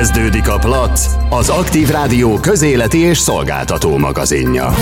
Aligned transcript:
Kezdődik 0.00 0.48
a 0.48 0.58
Plac, 0.58 1.06
az 1.30 1.48
Aktív 1.48 1.88
Rádió 1.88 2.38
közéleti 2.38 2.98
és 2.98 3.18
szolgáltató 3.18 3.98
magazinja. 3.98 4.74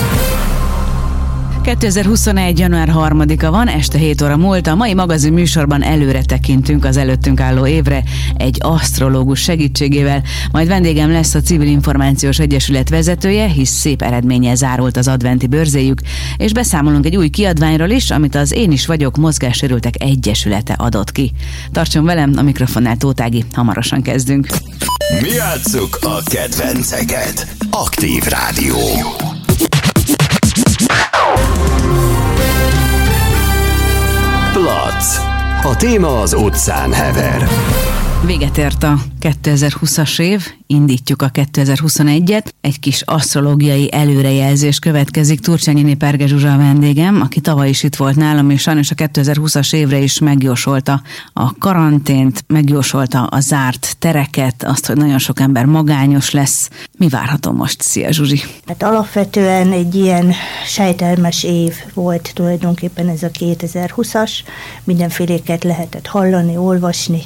2021. 1.68 2.58
január 2.58 2.88
3-a 2.94 3.50
van, 3.50 3.68
este 3.68 3.98
7 3.98 4.22
óra 4.22 4.36
múlt. 4.36 4.66
A 4.66 4.74
mai 4.74 4.94
magazin 4.94 5.32
műsorban 5.32 5.82
előre 5.82 6.22
tekintünk 6.22 6.84
az 6.84 6.96
előttünk 6.96 7.40
álló 7.40 7.66
évre 7.66 8.02
egy 8.36 8.56
asztrológus 8.60 9.40
segítségével. 9.40 10.22
Majd 10.52 10.68
vendégem 10.68 11.10
lesz 11.10 11.34
a 11.34 11.40
Civil 11.40 11.66
Információs 11.66 12.38
Egyesület 12.38 12.88
vezetője, 12.88 13.46
hisz 13.46 13.70
szép 13.70 14.02
eredménye 14.02 14.54
zárult 14.54 14.96
az 14.96 15.08
adventi 15.08 15.46
bőrzéjük, 15.46 16.00
és 16.36 16.52
beszámolunk 16.52 17.06
egy 17.06 17.16
új 17.16 17.28
kiadványról 17.28 17.90
is, 17.90 18.10
amit 18.10 18.34
az 18.34 18.52
Én 18.52 18.72
is 18.72 18.86
vagyok 18.86 19.16
Mozgássérültek 19.16 19.94
Egyesülete 20.02 20.72
adott 20.72 21.12
ki. 21.12 21.32
Tartson 21.72 22.04
velem, 22.04 22.32
a 22.36 22.42
mikrofonnál 22.42 22.96
Tótági, 22.96 23.44
hamarosan 23.52 24.02
kezdünk. 24.02 24.46
Mi 25.20 25.28
játsszuk 25.28 25.98
a 26.00 26.22
kedvenceket. 26.24 27.54
Aktív 27.70 28.22
Rádió. 28.22 28.76
Plac. 34.52 35.18
A 35.62 35.76
téma 35.76 36.20
az 36.20 36.34
utcán 36.34 36.92
hever. 36.92 37.48
Véget 38.26 38.58
ért 38.58 38.82
a 38.82 38.98
2020-as 39.20 40.20
év, 40.20 40.46
indítjuk 40.66 41.22
a 41.22 41.30
2021-et. 41.30 42.44
Egy 42.60 42.80
kis 42.80 43.02
asztrológiai 43.02 43.92
előrejelzés 43.92 44.78
következik. 44.78 45.40
Turcsányi 45.40 45.94
Perge 45.94 46.26
Zsuzsa 46.26 46.52
a 46.52 46.56
vendégem, 46.56 47.20
aki 47.20 47.40
tavaly 47.40 47.68
is 47.68 47.82
itt 47.82 47.96
volt 47.96 48.16
nálam, 48.16 48.50
és 48.50 48.62
sajnos 48.62 48.90
a 48.90 48.94
2020-as 48.94 49.74
évre 49.74 49.98
is 49.98 50.18
megjósolta 50.18 51.02
a 51.32 51.54
karantént, 51.58 52.44
megjósolta 52.46 53.24
a 53.24 53.40
zárt 53.40 53.96
tereket, 53.98 54.64
azt, 54.64 54.86
hogy 54.86 54.96
nagyon 54.96 55.18
sok 55.18 55.40
ember 55.40 55.64
magányos 55.64 56.30
lesz. 56.30 56.70
Mi 56.98 57.08
várható 57.08 57.52
most? 57.52 57.80
Szia 57.80 58.12
Zsuzsi! 58.12 58.40
Hát 58.66 58.82
alapvetően 58.82 59.72
egy 59.72 59.94
ilyen 59.94 60.32
sejtelmes 60.66 61.44
év 61.44 61.74
volt 61.94 62.30
tulajdonképpen 62.34 63.08
ez 63.08 63.22
a 63.22 63.28
2020-as. 63.28 64.30
Mindenféléket 64.84 65.64
lehetett 65.64 66.06
hallani, 66.06 66.56
olvasni, 66.56 67.22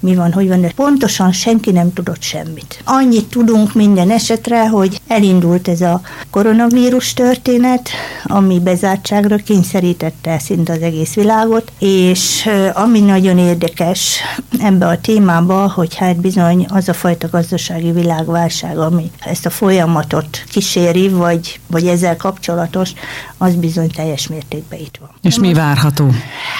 mi 0.00 0.14
van, 0.14 0.32
hogy 0.32 0.48
van, 0.48 0.60
de 0.60 0.72
pontosan 0.76 1.32
senki 1.32 1.70
nem 1.70 1.92
tudott 1.92 2.22
semmit. 2.22 2.82
Annyit 2.84 3.26
tudunk 3.26 3.74
minden 3.74 4.10
esetre, 4.10 4.68
hogy 4.68 5.00
elindult 5.06 5.68
ez 5.68 5.80
a 5.80 6.00
koronavírus 6.30 7.12
történet, 7.12 7.88
ami 8.24 8.60
bezártságra 8.60 9.36
kényszerítette 9.36 10.38
szinte 10.38 10.72
az 10.72 10.82
egész 10.82 11.14
világot, 11.14 11.72
és 11.78 12.48
ami 12.72 13.00
nagyon 13.00 13.38
érdekes 13.38 14.18
ebbe 14.58 14.86
a 14.86 15.00
témába, 15.00 15.70
hogy 15.74 15.96
hát 15.96 16.20
bizony 16.20 16.66
az 16.68 16.88
a 16.88 16.92
fajta 16.92 17.28
gazdasági 17.28 17.92
világválság, 17.92 18.78
ami 18.78 19.10
ezt 19.20 19.46
a 19.46 19.50
folyamatot 19.50 20.44
kíséri, 20.48 21.08
vagy, 21.08 21.60
vagy 21.66 21.86
ezzel 21.86 22.16
kapcsolatos, 22.16 22.92
az 23.38 23.54
bizony 23.54 23.90
teljes 23.90 24.28
mértékben 24.28 24.78
itt 24.78 24.96
van. 25.00 25.10
És 25.22 25.38
mi 25.38 25.52
várható? 25.52 26.10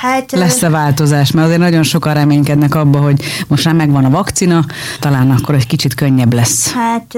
Hát, 0.00 0.32
Lesz-e 0.32 0.68
változás? 0.68 1.30
Mert 1.30 1.46
azért 1.46 1.60
nagyon 1.60 1.82
sokan 1.82 2.14
reménykednek 2.14 2.74
abba, 2.74 3.00
hogy 3.00 3.24
most 3.48 3.64
már 3.64 3.74
megvan 3.74 4.04
a 4.04 4.10
vakcina, 4.10 4.64
talán 5.00 5.30
akkor 5.30 5.54
egy 5.54 5.66
kicsit 5.66 5.94
könnyebb 5.94 6.32
lesz. 6.32 6.72
Hát 6.72 7.14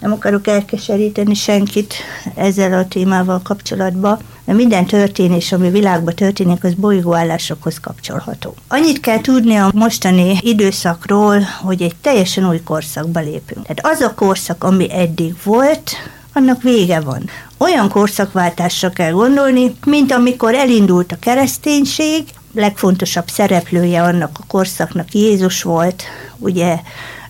nem 0.00 0.12
akarok 0.12 0.46
elkeseríteni 0.46 1.34
senkit 1.34 1.94
ezzel 2.34 2.78
a 2.78 2.88
témával 2.88 3.40
kapcsolatban, 3.42 4.18
de 4.44 4.52
minden 4.52 4.86
történés, 4.86 5.52
ami 5.52 5.70
világban 5.70 6.14
történik, 6.14 6.64
az 6.64 6.74
bolygóállásokhoz 6.74 7.80
kapcsolható. 7.80 8.54
Annyit 8.68 9.00
kell 9.00 9.20
tudni 9.20 9.56
a 9.56 9.70
mostani 9.74 10.38
időszakról, 10.40 11.40
hogy 11.60 11.82
egy 11.82 11.94
teljesen 12.00 12.48
új 12.48 12.60
korszakba 12.60 13.20
lépünk. 13.20 13.66
Tehát 13.66 13.96
az 13.96 14.00
a 14.00 14.14
korszak, 14.14 14.64
ami 14.64 14.92
eddig 14.92 15.34
volt, 15.44 15.90
annak 16.32 16.62
vége 16.62 17.00
van. 17.00 17.22
Olyan 17.58 17.88
korszakváltásra 17.88 18.90
kell 18.90 19.10
gondolni, 19.10 19.74
mint 19.86 20.12
amikor 20.12 20.54
elindult 20.54 21.12
a 21.12 21.18
kereszténység, 21.20 22.24
legfontosabb 22.58 23.28
szereplője 23.28 24.02
annak 24.02 24.38
a 24.40 24.46
korszaknak 24.46 25.12
Jézus 25.12 25.62
volt, 25.62 26.02
ugye 26.38 26.80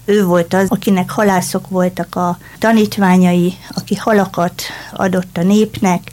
ő 0.05 0.25
volt 0.25 0.55
az, 0.55 0.67
akinek 0.69 1.11
halászok 1.11 1.69
voltak 1.69 2.15
a 2.15 2.39
tanítványai, 2.59 3.55
aki 3.75 3.95
halakat 3.95 4.63
adott 4.93 5.37
a 5.37 5.43
népnek, 5.43 6.11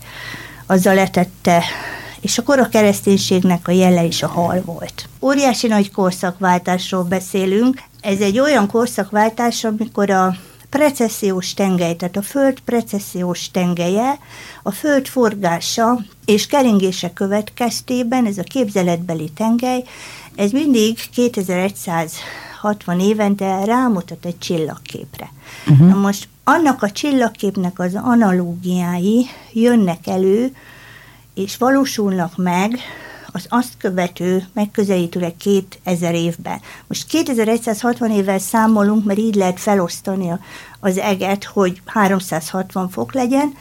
azzal 0.66 0.96
letette, 0.96 1.64
és 2.22 2.38
akkor 2.38 2.60
a 2.60 2.70
kereszténységnek 2.70 3.68
a 3.68 3.72
jele 3.72 4.04
is 4.04 4.24
a 4.24 4.28
hal 4.28 4.62
volt. 4.66 5.10
Óriási 5.22 5.68
nagy 5.68 5.92
korszakváltásról 5.92 7.04
beszélünk. 7.04 7.82
Ez 8.02 8.20
egy 8.20 8.40
olyan 8.40 8.68
korszakváltás, 8.68 9.64
amikor 9.64 10.10
a 10.10 10.36
precessziós 10.76 11.54
tengely, 11.54 11.96
tehát 11.96 12.18
a 12.18 12.22
Föld 12.22 12.60
precessziós 12.60 13.52
tengelye, 13.52 14.20
a 14.64 14.72
Föld 14.72 15.08
forgása 15.08 16.00
és 16.26 16.48
keringése 16.48 17.14
következtében, 17.14 18.26
ez 18.26 18.38
a 18.38 18.44
képzeletbeli 18.44 19.30
tengely, 19.36 19.84
ez 20.36 20.52
mindig 20.52 21.10
2160 21.14 23.00
évente 23.00 23.66
rámutat 23.66 24.26
egy 24.26 24.38
csillagképre. 24.38 25.32
Uh-huh. 25.68 25.88
Na 25.88 25.96
most 25.96 26.28
annak 26.44 26.84
a 26.84 26.92
csillagképnek 26.92 27.80
az 27.80 27.96
analógiái 27.96 29.26
jönnek 29.54 30.08
elő, 30.08 30.56
és 31.34 31.58
valósulnak 31.58 32.38
meg 32.38 32.80
az 33.36 33.46
azt 33.50 33.78
követő 33.78 34.48
megközelítőleg 34.54 35.38
2000 35.38 36.14
évben. 36.14 36.62
Most 36.88 37.08
2160 37.08 38.12
évvel 38.12 38.40
számolunk, 38.40 39.06
mert 39.06 39.20
így 39.20 39.36
lehet 39.36 39.60
felosztani 39.60 40.32
az 40.80 40.98
eget, 40.98 41.44
hogy 41.44 41.82
360 41.86 42.90
fok 42.90 43.14
legyen, 43.14 43.54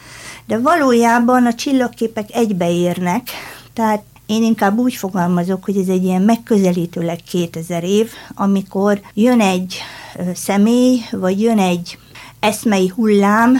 de 0.47 0.57
valójában 0.57 1.45
a 1.45 1.53
csillagképek 1.53 2.29
egybeérnek, 2.33 3.29
tehát 3.73 4.03
én 4.25 4.43
inkább 4.43 4.77
úgy 4.77 4.93
fogalmazok, 4.93 5.63
hogy 5.63 5.77
ez 5.77 5.87
egy 5.87 6.03
ilyen 6.03 6.21
megközelítőleg 6.21 7.19
2000 7.29 7.83
év, 7.83 8.11
amikor 8.35 9.01
jön 9.13 9.41
egy 9.41 9.75
személy, 10.33 11.01
vagy 11.11 11.41
jön 11.41 11.59
egy 11.59 11.97
eszmei 12.39 12.91
hullám 12.95 13.55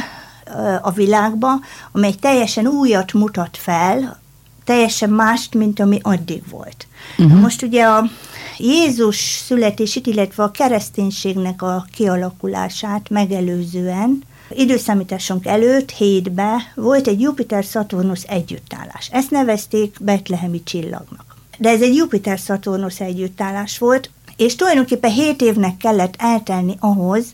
a 0.81 0.91
világba, 0.91 1.49
amely 1.91 2.13
teljesen 2.13 2.67
újat 2.67 3.13
mutat 3.13 3.57
fel, 3.57 4.23
teljesen 4.65 5.09
mást, 5.09 5.53
mint 5.53 5.79
ami 5.79 5.99
addig 6.01 6.41
volt. 6.49 6.87
Uh-huh. 7.17 7.39
Most 7.39 7.61
ugye 7.61 7.83
a 7.83 8.03
Jézus 8.57 9.41
születését, 9.45 10.07
illetve 10.07 10.43
a 10.43 10.51
kereszténységnek 10.51 11.61
a 11.61 11.85
kialakulását 11.93 13.09
megelőzően 13.09 14.23
időszámításunk 14.49 15.45
előtt, 15.45 15.91
hétbe 15.91 16.71
volt 16.75 17.07
egy 17.07 17.21
Jupiter-Szaturnusz 17.21 18.23
együttállás. 18.27 19.09
Ezt 19.11 19.31
nevezték 19.31 19.97
Betlehemi 20.01 20.63
csillagnak. 20.63 21.35
De 21.57 21.69
ez 21.69 21.81
egy 21.81 21.95
Jupiter-Szaturnusz 21.95 22.99
együttállás 22.99 23.77
volt, 23.77 24.09
és 24.37 24.55
tulajdonképpen 24.55 25.11
hét 25.11 25.41
évnek 25.41 25.77
kellett 25.77 26.15
eltelni 26.17 26.75
ahhoz, 26.79 27.25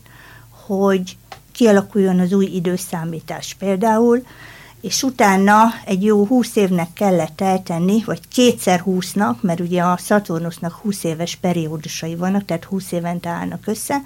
hogy 0.66 1.16
kialakuljon 1.52 2.20
az 2.20 2.32
új 2.32 2.46
időszámítás. 2.46 3.56
Például 3.58 4.22
és 4.82 5.02
utána 5.02 5.74
egy 5.84 6.04
jó 6.04 6.26
húsz 6.26 6.56
évnek 6.56 6.88
kellett 6.94 7.40
eltenni, 7.40 8.02
vagy 8.06 8.20
kétszer 8.28 8.80
húsznak, 8.80 9.42
mert 9.42 9.60
ugye 9.60 9.82
a 9.82 9.98
Szaturnusznak 9.98 10.72
20 10.72 11.04
éves 11.04 11.36
periódusai 11.40 12.14
vannak, 12.14 12.44
tehát 12.44 12.64
20 12.64 12.92
évente 12.92 13.28
állnak 13.28 13.62
össze, 13.66 14.02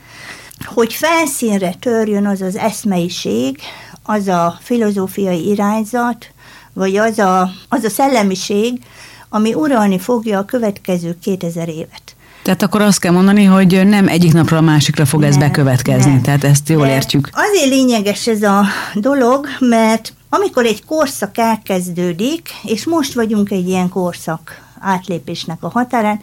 hogy 0.65 0.93
felszínre 0.93 1.75
törjön 1.81 2.27
az 2.27 2.41
az 2.41 2.57
eszmeiség, 2.57 3.59
az 4.03 4.29
a 4.29 4.59
filozófiai 4.63 5.49
irányzat, 5.49 6.27
vagy 6.73 6.97
az 6.97 7.19
a, 7.19 7.51
az 7.69 7.85
a 7.85 7.91
szellemiség, 7.91 8.81
ami 9.29 9.55
uralni 9.55 9.99
fogja 9.99 10.39
a 10.39 10.45
következő 10.45 11.19
2000 11.23 11.69
évet. 11.69 12.17
Tehát 12.43 12.63
akkor 12.63 12.81
azt 12.81 12.99
kell 12.99 13.13
mondani, 13.13 13.45
hogy 13.45 13.87
nem 13.87 14.09
egyik 14.09 14.33
napról 14.33 14.59
a 14.59 14.63
másikra 14.63 15.05
fog 15.05 15.21
nem, 15.21 15.29
ez 15.29 15.37
bekövetkezni, 15.37 16.11
nem. 16.11 16.23
tehát 16.23 16.45
ezt 16.45 16.69
jól 16.69 16.87
De 16.87 16.95
értjük. 16.95 17.29
Azért 17.33 17.71
lényeges 17.71 18.27
ez 18.27 18.43
a 18.43 18.65
dolog, 18.95 19.47
mert 19.59 20.13
amikor 20.37 20.67
egy 20.67 20.85
korszak 20.85 21.39
elkezdődik, 21.39 22.49
és 22.63 22.85
most 22.85 23.15
vagyunk 23.15 23.51
egy 23.51 23.69
ilyen 23.69 23.89
korszak 23.89 24.65
átlépésnek 24.81 25.63
a 25.63 25.69
határán, 25.69 26.21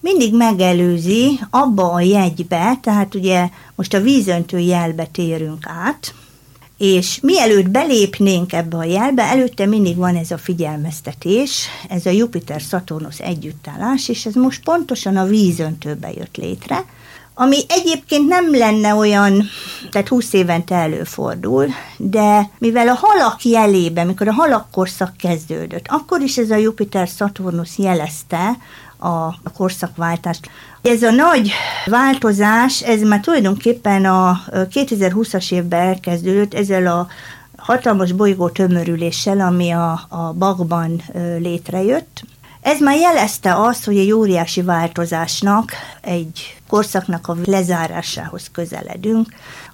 mindig 0.00 0.34
megelőzi 0.34 1.40
abba 1.50 1.92
a 1.92 2.00
jegybe, 2.00 2.78
tehát 2.82 3.14
ugye 3.14 3.48
most 3.74 3.94
a 3.94 4.00
vízöntő 4.00 4.58
jelbe 4.58 5.04
térünk 5.04 5.66
át, 5.66 6.14
és 6.78 7.18
mielőtt 7.22 7.68
belépnénk 7.68 8.52
ebbe 8.52 8.76
a 8.76 8.84
jelbe, 8.84 9.22
előtte 9.22 9.66
mindig 9.66 9.96
van 9.96 10.16
ez 10.16 10.30
a 10.30 10.38
figyelmeztetés, 10.38 11.66
ez 11.88 12.06
a 12.06 12.10
Jupiter-Szaturnusz 12.10 13.20
együttállás, 13.20 14.08
és 14.08 14.26
ez 14.26 14.34
most 14.34 14.62
pontosan 14.62 15.16
a 15.16 15.26
vízöntőbe 15.26 16.10
jött 16.12 16.36
létre, 16.36 16.84
ami 17.40 17.56
egyébként 17.68 18.28
nem 18.28 18.50
lenne 18.50 18.94
olyan, 18.94 19.42
tehát 19.90 20.08
20 20.08 20.32
évente 20.32 20.74
előfordul, 20.74 21.66
de 21.96 22.50
mivel 22.58 22.88
a 22.88 22.98
halak 23.00 23.44
jelében, 23.44 24.06
mikor 24.06 24.28
a 24.28 24.32
halak 24.32 24.70
korszak 24.70 25.16
kezdődött, 25.16 25.86
akkor 25.88 26.20
is 26.20 26.36
ez 26.36 26.50
a 26.50 26.56
Jupiter-Szaturnusz 26.56 27.76
jelezte 27.76 28.56
a 28.98 29.50
korszakváltást. 29.56 30.50
Ez 30.82 31.02
a 31.02 31.10
nagy 31.10 31.50
változás, 31.86 32.82
ez 32.82 33.00
már 33.02 33.20
tulajdonképpen 33.20 34.04
a 34.04 34.40
2020-as 34.50 35.52
évben 35.52 35.80
elkezdődött 35.80 36.54
ezzel 36.54 36.86
a 36.86 37.06
hatalmas 37.56 38.12
bolygó 38.12 38.48
tömörüléssel, 38.48 39.40
ami 39.40 39.70
a, 39.70 40.06
a 40.08 40.32
Bagban 40.38 41.02
létrejött. 41.38 42.22
Ez 42.62 42.80
már 42.80 42.96
jelezte 42.96 43.54
azt, 43.54 43.84
hogy 43.84 43.98
egy 43.98 44.12
óriási 44.12 44.62
változásnak, 44.62 45.72
egy 46.00 46.60
korszaknak 46.68 47.28
a 47.28 47.36
lezárásához 47.44 48.48
közeledünk. 48.52 49.28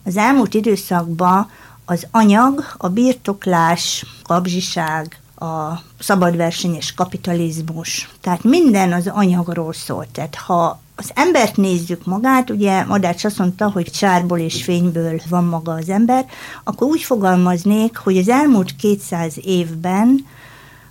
Az 0.04 0.16
elmúlt 0.16 0.54
időszakban 0.54 1.50
az 1.84 2.06
anyag, 2.10 2.64
a 2.76 2.88
birtoklás, 2.88 4.04
kapzsiság, 4.22 5.20
a 5.38 5.80
szabadversenyes 5.98 6.94
kapitalizmus, 6.94 8.08
tehát 8.20 8.44
minden 8.44 8.92
az 8.92 9.06
anyagról 9.06 9.72
szólt. 9.72 10.08
Tehát 10.08 10.34
ha 10.34 10.80
az 10.96 11.10
embert 11.14 11.56
nézzük 11.56 12.04
magát, 12.04 12.50
ugye 12.50 12.84
Madács 12.84 13.24
azt 13.24 13.38
mondta, 13.38 13.70
hogy 13.70 13.94
sárból 13.94 14.38
és 14.38 14.62
fényből 14.62 15.20
van 15.28 15.44
maga 15.44 15.72
az 15.72 15.88
ember, 15.88 16.26
akkor 16.64 16.88
úgy 16.88 17.02
fogalmaznék, 17.02 17.96
hogy 17.96 18.16
az 18.18 18.28
elmúlt 18.28 18.76
200 18.76 19.34
évben 19.44 20.26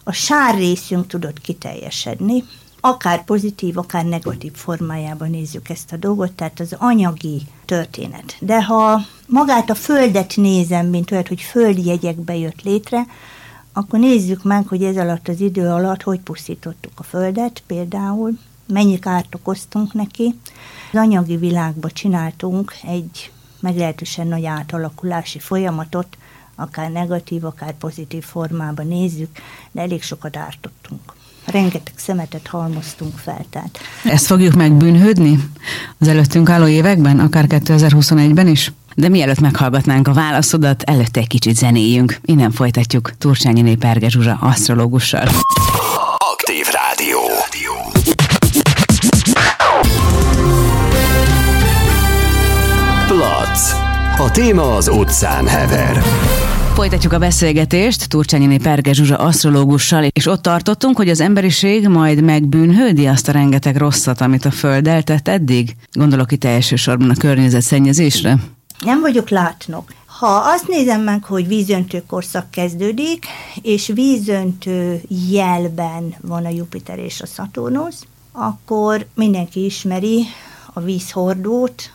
a 0.08 0.12
sár 0.12 0.56
részünk 0.56 1.08
tudott 1.08 1.42
kiteljesedni, 1.42 2.44
akár 2.80 3.24
pozitív, 3.24 3.78
akár 3.78 4.06
negatív 4.06 4.54
formájában 4.54 5.30
nézzük 5.30 5.70
ezt 5.70 5.92
a 5.92 5.98
dolgot, 5.98 6.32
tehát 6.32 6.60
az 6.60 6.76
anyagi 6.78 7.42
történet. 7.66 8.36
De 8.40 8.64
ha 8.64 9.02
magát 9.28 9.70
a 9.70 9.76
földet 9.76 10.34
nézem, 10.36 10.88
mint 10.88 11.12
olyat, 11.12 11.28
hogy 11.28 11.42
földjegyekbe 11.42 12.36
jött 12.36 12.62
létre, 12.62 13.06
akkor 13.74 14.00
nézzük 14.00 14.44
meg, 14.44 14.68
hogy 14.68 14.84
ez 14.84 14.98
alatt 14.98 15.28
az 15.28 15.40
idő 15.40 15.70
alatt 15.70 16.02
hogy 16.02 16.20
pusztítottuk 16.20 16.92
a 16.96 17.04
földet 17.04 17.64
például, 17.68 18.32
mennyi 18.68 19.00
kárt 19.00 19.36
okoztunk 19.36 19.94
neki. 19.94 20.40
Az 20.92 21.00
anyagi 21.00 21.38
világba 21.38 21.90
csináltunk 21.90 22.74
egy 22.84 23.32
meglehetősen 23.60 24.28
nagy 24.28 24.46
átalakulási 24.46 25.40
folyamatot, 25.40 26.18
akár 26.56 26.92
negatív, 26.92 27.46
akár 27.46 27.74
pozitív 27.74 28.24
formában 28.24 28.88
nézzük, 28.88 29.30
de 29.72 29.82
elég 29.82 30.04
sokat 30.04 30.38
ártottunk. 30.38 31.14
Rengeteg 31.46 31.94
szemetet 31.96 32.48
halmoztunk 32.48 33.18
fel. 33.18 33.46
Tehát. 33.50 33.80
Ezt 34.04 34.26
fogjuk 34.26 34.54
megbűnhődni 34.54 35.50
az 35.98 36.08
előttünk 36.08 36.50
álló 36.50 36.68
években, 36.68 37.20
akár 37.20 37.46
2021-ben 37.50 38.48
is? 38.48 38.72
De 38.96 39.10
mielőtt 39.10 39.40
meghallgatnánk 39.40 40.08
a 40.08 40.14
válaszodat, 40.14 40.82
előtte 40.84 41.20
egy 41.20 41.28
kicsit 41.28 41.56
zenéjünk. 41.56 42.20
Innen 42.22 42.52
folytatjuk 42.52 43.18
Turcsányi 43.18 43.76
Perge 43.76 44.10
Zsuzsa 44.10 44.38
asztrológussal. 44.42 45.28
Aktív 46.18 46.66
Rádió. 46.72 47.20
Plac. 53.08 53.74
A 54.18 54.32
téma 54.32 54.76
az 54.76 54.88
utcán 54.88 55.48
hever. 55.48 56.04
Folytatjuk 56.76 57.14
a 57.14 57.18
beszélgetést 57.18 58.10
Turcsányi 58.10 58.58
Perge 58.58 58.94
Zsuzsa 58.94 59.16
asztrológussal, 59.16 60.04
és 60.04 60.28
ott 60.28 60.42
tartottunk, 60.42 60.98
hogy 60.98 61.10
az 61.10 61.20
emberiség 61.20 61.88
majd 61.88 62.24
megbűnhődi 62.24 63.08
azt 63.08 63.28
a 63.28 63.32
rengeteg 63.32 63.76
rosszat, 63.76 64.22
amit 64.22 64.46
a 64.46 64.52
Föld 64.52 64.88
eltett 64.88 65.28
eddig. 65.28 65.76
Gondolok 65.92 66.32
itt 66.32 66.44
elsősorban 66.44 67.10
a 67.10 67.16
környezetszennyezésre. 67.16 68.38
Nem 68.80 69.02
vagyok 69.02 69.30
látnok. 69.30 69.94
Ha 70.06 70.28
azt 70.28 70.68
nézem 70.68 71.02
meg, 71.02 71.24
hogy 71.24 71.48
vízöntő 71.48 72.04
korszak 72.08 72.52
kezdődik, 72.52 73.26
és 73.62 73.92
vízöntő 73.94 75.02
jelben 75.30 76.16
van 76.22 76.46
a 76.46 76.50
Jupiter 76.50 77.00
és 77.00 77.22
a 77.22 77.26
Szaturnusz, 77.26 78.06
akkor 78.32 79.06
mindenki 79.14 79.66
ismeri 79.66 80.24
a 80.74 80.80
vízhordót, 80.80 81.92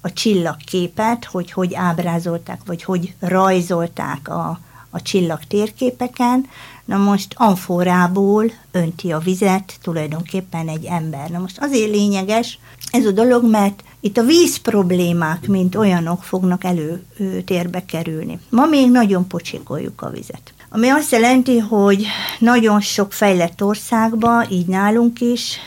a 0.00 0.12
csillagképet, 0.12 1.24
hogy 1.24 1.52
hogy 1.52 1.74
ábrázolták, 1.74 2.60
vagy 2.66 2.82
hogy 2.82 3.14
rajzolták 3.20 4.28
a, 4.28 4.60
a 4.90 5.02
csillag 5.02 5.38
térképeken. 5.48 6.46
Na 6.84 6.96
most 6.96 7.34
amforából 7.36 8.52
önti 8.70 9.12
a 9.12 9.18
vizet 9.18 9.78
tulajdonképpen 9.82 10.68
egy 10.68 10.84
ember. 10.84 11.30
Na 11.30 11.38
most 11.38 11.58
azért 11.60 11.90
lényeges 11.90 12.58
ez 12.90 13.06
a 13.06 13.10
dolog, 13.10 13.50
mert 13.50 13.82
itt 14.00 14.16
a 14.16 14.22
víz 14.22 14.56
problémák, 14.56 15.46
mint 15.46 15.74
olyanok 15.74 16.22
fognak 16.22 16.64
előtérbe 16.64 17.84
kerülni. 17.84 18.38
Ma 18.50 18.66
még 18.66 18.90
nagyon 18.90 19.26
pocsikoljuk 19.26 20.02
a 20.02 20.10
vizet. 20.10 20.52
Ami 20.68 20.88
azt 20.88 21.12
jelenti, 21.12 21.58
hogy 21.58 22.06
nagyon 22.38 22.80
sok 22.80 23.12
fejlett 23.12 23.62
országban, 23.62 24.46
így 24.50 24.66
nálunk 24.66 25.20
is, 25.20 25.58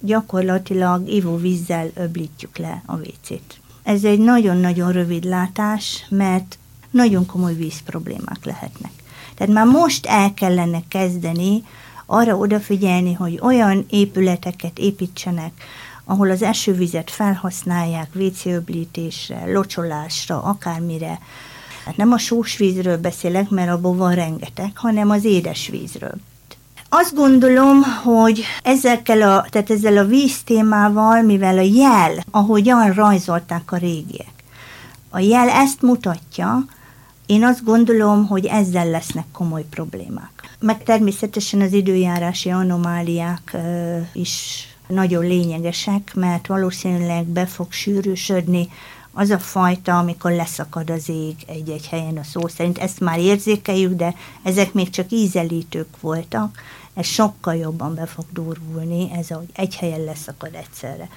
gyakorlatilag 0.00 1.08
ivóvízzel 1.08 1.90
öblítjük 1.94 2.58
le 2.58 2.82
a 2.86 2.96
vécét. 2.96 3.60
Ez 3.88 4.04
egy 4.04 4.18
nagyon-nagyon 4.18 4.92
rövid 4.92 5.24
látás, 5.24 6.06
mert 6.08 6.58
nagyon 6.90 7.26
komoly 7.26 7.54
víz 7.54 7.82
problémák 7.84 8.44
lehetnek. 8.44 8.90
Tehát 9.34 9.52
már 9.52 9.66
most 9.66 10.06
el 10.06 10.34
kellene 10.34 10.82
kezdeni 10.88 11.62
arra 12.06 12.36
odafigyelni, 12.36 13.12
hogy 13.12 13.38
olyan 13.42 13.86
épületeket 13.90 14.78
építsenek, 14.78 15.52
ahol 16.04 16.30
az 16.30 16.42
esővizet 16.42 17.10
felhasználják 17.10 18.12
vécéöblítésre, 18.12 19.52
locsolásra, 19.52 20.42
akármire. 20.42 21.18
Hát 21.84 21.96
nem 21.96 22.12
a 22.12 22.18
sós 22.18 22.56
vízről 22.56 22.98
beszélek, 22.98 23.48
mert 23.48 23.70
abból 23.70 23.96
van 23.96 24.14
rengeteg, 24.14 24.70
hanem 24.74 25.10
az 25.10 25.24
édesvízről. 25.24 26.14
Azt 26.90 27.14
gondolom, 27.14 27.82
hogy 27.82 28.42
ezekkel 28.62 29.22
a, 29.22 29.46
tehát 29.50 29.70
ezzel 29.70 29.96
a 29.96 30.04
víz 30.04 30.42
témával, 30.42 31.22
mivel 31.22 31.58
a 31.58 31.62
jel, 31.62 32.12
ahogyan 32.30 32.92
rajzolták 32.92 33.72
a 33.72 33.76
régiek, 33.76 34.32
a 35.10 35.18
jel 35.18 35.48
ezt 35.48 35.82
mutatja, 35.82 36.64
én 37.26 37.44
azt 37.44 37.64
gondolom, 37.64 38.26
hogy 38.26 38.46
ezzel 38.46 38.90
lesznek 38.90 39.24
komoly 39.32 39.64
problémák. 39.70 40.56
Meg 40.60 40.82
természetesen 40.82 41.60
az 41.60 41.72
időjárási 41.72 42.50
anomáliák 42.50 43.56
is 44.12 44.66
nagyon 44.86 45.26
lényegesek, 45.26 46.14
mert 46.14 46.46
valószínűleg 46.46 47.24
be 47.24 47.46
fog 47.46 47.72
sűrűsödni 47.72 48.68
az 49.12 49.30
a 49.30 49.38
fajta, 49.38 49.98
amikor 49.98 50.30
leszakad 50.30 50.90
az 50.90 51.08
ég 51.08 51.34
egy-egy 51.46 51.86
helyen 51.86 52.16
a 52.16 52.24
szó 52.24 52.48
szerint. 52.48 52.78
Ezt 52.78 53.00
már 53.00 53.18
érzékeljük, 53.18 53.94
de 53.94 54.14
ezek 54.42 54.72
még 54.72 54.90
csak 54.90 55.10
ízelítők 55.10 55.88
voltak. 56.00 56.58
Ez 56.98 57.06
sokkal 57.06 57.54
jobban 57.54 57.94
be 57.94 58.06
fog 58.06 58.24
durvulni, 58.32 59.10
ez 59.18 59.28
hogy 59.28 59.48
egy 59.54 59.76
helyen 59.76 60.04
leszakad 60.04 60.54
egyszerre. 60.54 61.08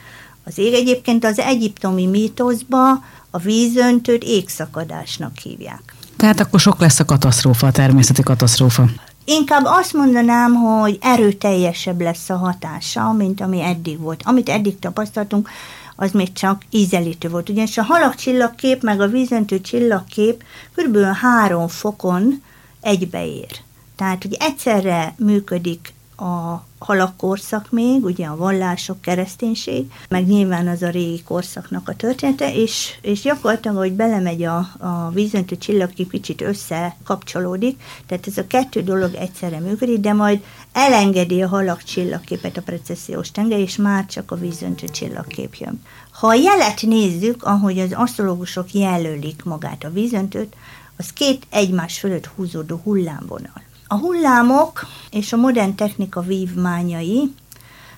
Az 0.43 0.57
ég 0.57 0.73
egyébként 0.73 1.25
az 1.25 1.39
egyiptomi 1.39 2.05
mítoszba 2.05 2.89
a 3.29 3.37
vízöntőt 3.37 4.23
égszakadásnak 4.23 5.37
hívják. 5.37 5.95
Tehát 6.15 6.39
akkor 6.39 6.59
sok 6.59 6.79
lesz 6.79 6.99
a 6.99 7.05
katasztrófa, 7.05 7.67
a 7.67 7.71
természeti 7.71 8.23
katasztrófa. 8.23 8.85
Inkább 9.25 9.63
azt 9.65 9.93
mondanám, 9.93 10.53
hogy 10.53 10.97
erőteljesebb 11.01 12.01
lesz 12.01 12.29
a 12.29 12.35
hatása, 12.35 13.11
mint 13.11 13.41
ami 13.41 13.61
eddig 13.61 13.99
volt. 13.99 14.21
Amit 14.25 14.49
eddig 14.49 14.79
tapasztaltunk, 14.79 15.49
az 15.95 16.11
még 16.11 16.33
csak 16.33 16.61
ízelítő 16.69 17.29
volt. 17.29 17.49
Ugyanis 17.49 17.77
a 17.77 17.83
halak 17.83 18.15
csillagkép, 18.15 18.83
meg 18.83 19.01
a 19.01 19.07
vízöntő 19.07 19.61
csillagkép 19.61 20.43
kb. 20.75 20.97
három 20.97 21.67
fokon 21.67 22.41
egybeér. 22.81 23.61
Tehát, 24.01 24.23
hogy 24.23 24.35
egyszerre 24.39 25.13
működik 25.17 25.93
a 26.17 26.63
halak 26.79 27.17
korszak 27.17 27.71
még, 27.71 28.03
ugye 28.03 28.25
a 28.25 28.35
vallások, 28.35 29.01
kereszténység, 29.01 29.91
meg 30.09 30.27
nyilván 30.27 30.67
az 30.67 30.81
a 30.81 30.89
régi 30.89 31.23
korszaknak 31.23 31.89
a 31.89 31.95
története, 31.95 32.53
és, 32.53 32.97
és 33.01 33.21
gyakorlatilag, 33.21 33.77
hogy 33.77 33.93
belemegy 33.93 34.43
a, 34.43 34.57
a 34.77 35.09
vízöntő 35.13 35.57
csillagkép, 35.57 36.11
kicsit 36.11 36.41
összekapcsolódik, 36.41 37.81
tehát 38.07 38.27
ez 38.27 38.37
a 38.37 38.47
kettő 38.47 38.81
dolog 38.81 39.13
egyszerre 39.13 39.59
működik, 39.59 39.99
de 39.99 40.13
majd 40.13 40.43
elengedi 40.71 41.41
a 41.41 41.47
halak 41.47 41.83
csillagképet 41.83 42.57
a 42.57 42.61
precessziós 42.61 43.31
tenger, 43.31 43.59
és 43.59 43.75
már 43.75 44.05
csak 44.05 44.31
a 44.31 44.35
vízöntő 44.35 44.87
csillagkép 44.87 45.55
jön. 45.55 45.81
Ha 46.11 46.27
a 46.27 46.33
jelet 46.33 46.81
nézzük, 46.81 47.43
ahogy 47.43 47.79
az 47.79 47.91
asztrológusok 47.93 48.73
jelölik 48.73 49.43
magát 49.43 49.83
a 49.83 49.91
vízöntőt, 49.91 50.55
az 50.97 51.13
két 51.13 51.47
egymás 51.49 51.99
fölött 51.99 52.25
húzódó 52.25 52.81
hullámvonal. 52.83 53.69
A 53.91 53.97
hullámok 53.97 54.85
és 55.09 55.33
a 55.33 55.37
modern 55.37 55.75
technika 55.75 56.21
vívmányai, 56.21 57.33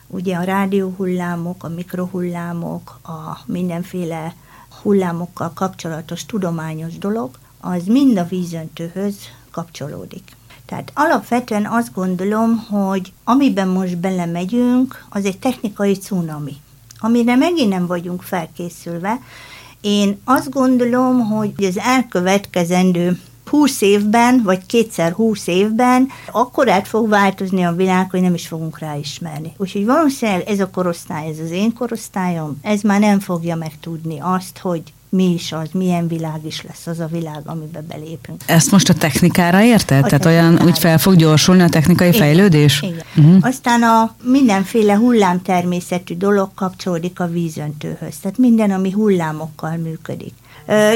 ugye 0.08 0.36
a 0.36 0.44
rádióhullámok, 0.44 1.64
a 1.64 1.68
mikrohullámok, 1.70 3.00
a 3.04 3.38
mindenféle 3.46 4.36
hullámokkal 4.82 5.52
kapcsolatos 5.54 6.26
tudományos 6.26 6.98
dolog, 6.98 7.30
az 7.60 7.84
mind 7.86 8.18
a 8.18 8.26
vízöntőhöz 8.26 9.16
kapcsolódik. 9.52 10.24
Tehát 10.66 10.92
alapvetően 10.96 11.66
azt 11.66 11.94
gondolom, 11.94 12.58
hogy 12.58 13.14
amiben 13.24 13.68
most 13.68 13.98
belemegyünk, 13.98 15.06
az 15.10 15.26
egy 15.26 15.40
technikai 15.40 15.94
cunami, 15.94 16.56
amire 17.00 17.36
megint 17.36 17.70
nem 17.70 17.88
vagyunk 17.88 18.22
felkészülve. 18.22 19.20
Én 19.82 20.20
azt 20.24 20.50
gondolom, 20.50 21.20
hogy 21.20 21.54
az 21.58 21.78
elkövetkezendő 21.78 23.20
20 23.54 23.82
évben, 23.82 24.42
vagy 24.44 24.66
kétszer 24.66 25.12
20 25.12 25.48
évben 25.48 26.08
akkor 26.32 26.70
át 26.70 26.88
fog 26.88 27.10
változni 27.10 27.64
a 27.64 27.72
világ, 27.72 28.10
hogy 28.10 28.22
nem 28.22 28.34
is 28.34 28.48
fogunk 28.48 28.80
ráismerni. 28.80 29.54
Úgyhogy 29.58 29.86
valószínűleg 29.86 30.50
ez 30.50 30.60
a 30.60 30.70
korosztály, 30.70 31.28
ez 31.28 31.40
az 31.44 31.52
én 31.52 31.74
korosztályom, 31.74 32.60
ez 32.62 32.82
már 32.82 33.00
nem 33.00 33.20
fogja 33.20 33.56
megtudni 33.56 34.18
azt, 34.22 34.58
hogy 34.58 34.82
mi 35.10 35.34
is 35.34 35.52
az, 35.52 35.70
milyen 35.74 36.08
világ 36.08 36.46
is 36.46 36.62
lesz 36.62 36.88
az 36.88 37.00
a 37.00 37.08
világ, 37.12 37.42
amiben 37.46 37.86
belépünk. 37.88 38.42
Ezt 38.46 38.72
most 38.72 38.90
a 38.90 38.94
technikára 38.94 39.64
érted? 39.64 40.04
A 40.04 40.08
Tehát 40.08 40.26
olyan 40.26 40.62
úgy 40.66 40.80
fel 40.80 40.98
fog 40.98 41.16
gyorsulni 41.16 41.62
a 41.62 41.70
technikai 41.70 42.08
Igen. 42.08 42.20
fejlődés? 42.20 42.82
Igen. 42.82 43.04
Uh-huh. 43.16 43.38
Aztán 43.42 43.84
a 43.84 44.16
mindenféle 44.24 44.96
hullámtermészetű 44.96 46.16
dolog 46.16 46.50
kapcsolódik 46.56 47.20
a 47.20 47.28
vízöntőhöz. 47.28 48.18
Tehát 48.22 48.38
minden, 48.38 48.72
ami 48.72 48.92
hullámokkal 48.92 49.78
működik. 49.78 50.34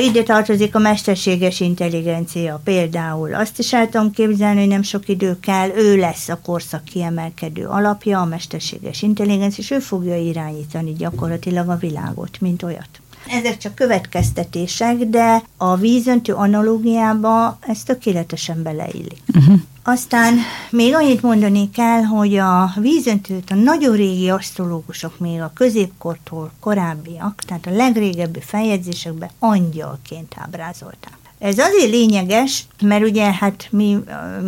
Ide 0.09 0.23
tartozik 0.23 0.75
a 0.75 0.79
mesterséges 0.79 1.59
intelligencia 1.59 2.61
például. 2.63 3.33
Azt 3.33 3.59
is 3.59 3.73
el 3.73 3.89
tudom 3.89 4.11
képzelni, 4.11 4.59
hogy 4.59 4.67
nem 4.67 4.81
sok 4.81 5.07
idő 5.07 5.39
kell, 5.39 5.69
ő 5.75 5.95
lesz 5.97 6.29
a 6.29 6.39
korszak 6.43 6.83
kiemelkedő 6.83 7.65
alapja, 7.65 8.21
a 8.21 8.25
mesterséges 8.25 9.01
intelligencia, 9.01 9.63
és 9.63 9.71
ő 9.71 9.79
fogja 9.79 10.17
irányítani 10.17 10.93
gyakorlatilag 10.93 11.69
a 11.69 11.75
világot, 11.75 12.41
mint 12.41 12.63
olyat. 12.63 12.89
Ezek 13.29 13.57
csak 13.57 13.75
következtetések, 13.75 14.97
de 14.97 15.41
a 15.57 15.75
vízöntő 15.75 16.33
analógiába 16.33 17.57
ez 17.61 17.83
tökéletesen 17.83 18.63
beleillik. 18.63 19.21
Uh-huh. 19.35 19.59
Aztán 19.83 20.33
még 20.69 20.93
annyit 20.93 21.21
mondani 21.21 21.69
kell, 21.69 22.01
hogy 22.01 22.35
a 22.35 22.71
vízöntőt 22.79 23.51
a 23.51 23.55
nagyon 23.55 23.95
régi 23.95 24.29
asztrológusok 24.29 25.19
még 25.19 25.41
a 25.41 25.51
középkortól 25.53 26.51
korábbiak, 26.59 27.41
tehát 27.47 27.65
a 27.65 27.75
legrégebbi 27.75 28.39
feljegyzésekben 28.39 29.29
angyalként 29.39 30.35
ábrázolták. 30.37 31.17
Ez 31.39 31.57
azért 31.57 31.91
lényeges, 31.91 32.67
mert 32.81 33.03
ugye 33.03 33.33
hát 33.33 33.67
mi 33.71 33.97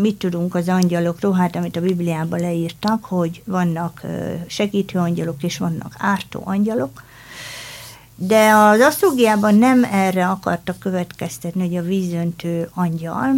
mit 0.02 0.16
tudunk 0.16 0.56
az 0.56 0.70
angyalokról, 0.70 1.34
hát 1.34 1.56
amit 1.56 1.76
a 1.76 1.82
Bibliában 1.82 2.40
leírtak, 2.40 3.06
hogy 3.06 3.42
vannak 3.46 4.02
segítő 4.48 5.00
angyalok 5.00 5.44
és 5.44 5.58
vannak 5.58 5.96
ártó 5.98 6.42
angyalok, 6.46 7.04
de 8.22 8.52
az 8.56 8.80
asztrógiában 8.80 9.56
nem 9.56 9.84
erre 9.84 10.28
akartak 10.28 10.80
következtetni, 10.80 11.68
hogy 11.68 11.78
a 11.78 11.82
vízöntő 11.82 12.70
angyal, 12.74 13.34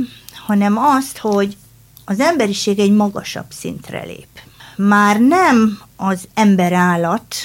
hanem 0.45 0.77
azt, 0.77 1.17
hogy 1.17 1.57
az 2.05 2.19
emberiség 2.19 2.79
egy 2.79 2.91
magasabb 2.91 3.45
szintre 3.49 4.03
lép. 4.03 4.27
Már 4.75 5.19
nem 5.19 5.79
az 5.95 6.27
emberállat 6.33 7.35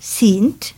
szint, 0.00 0.74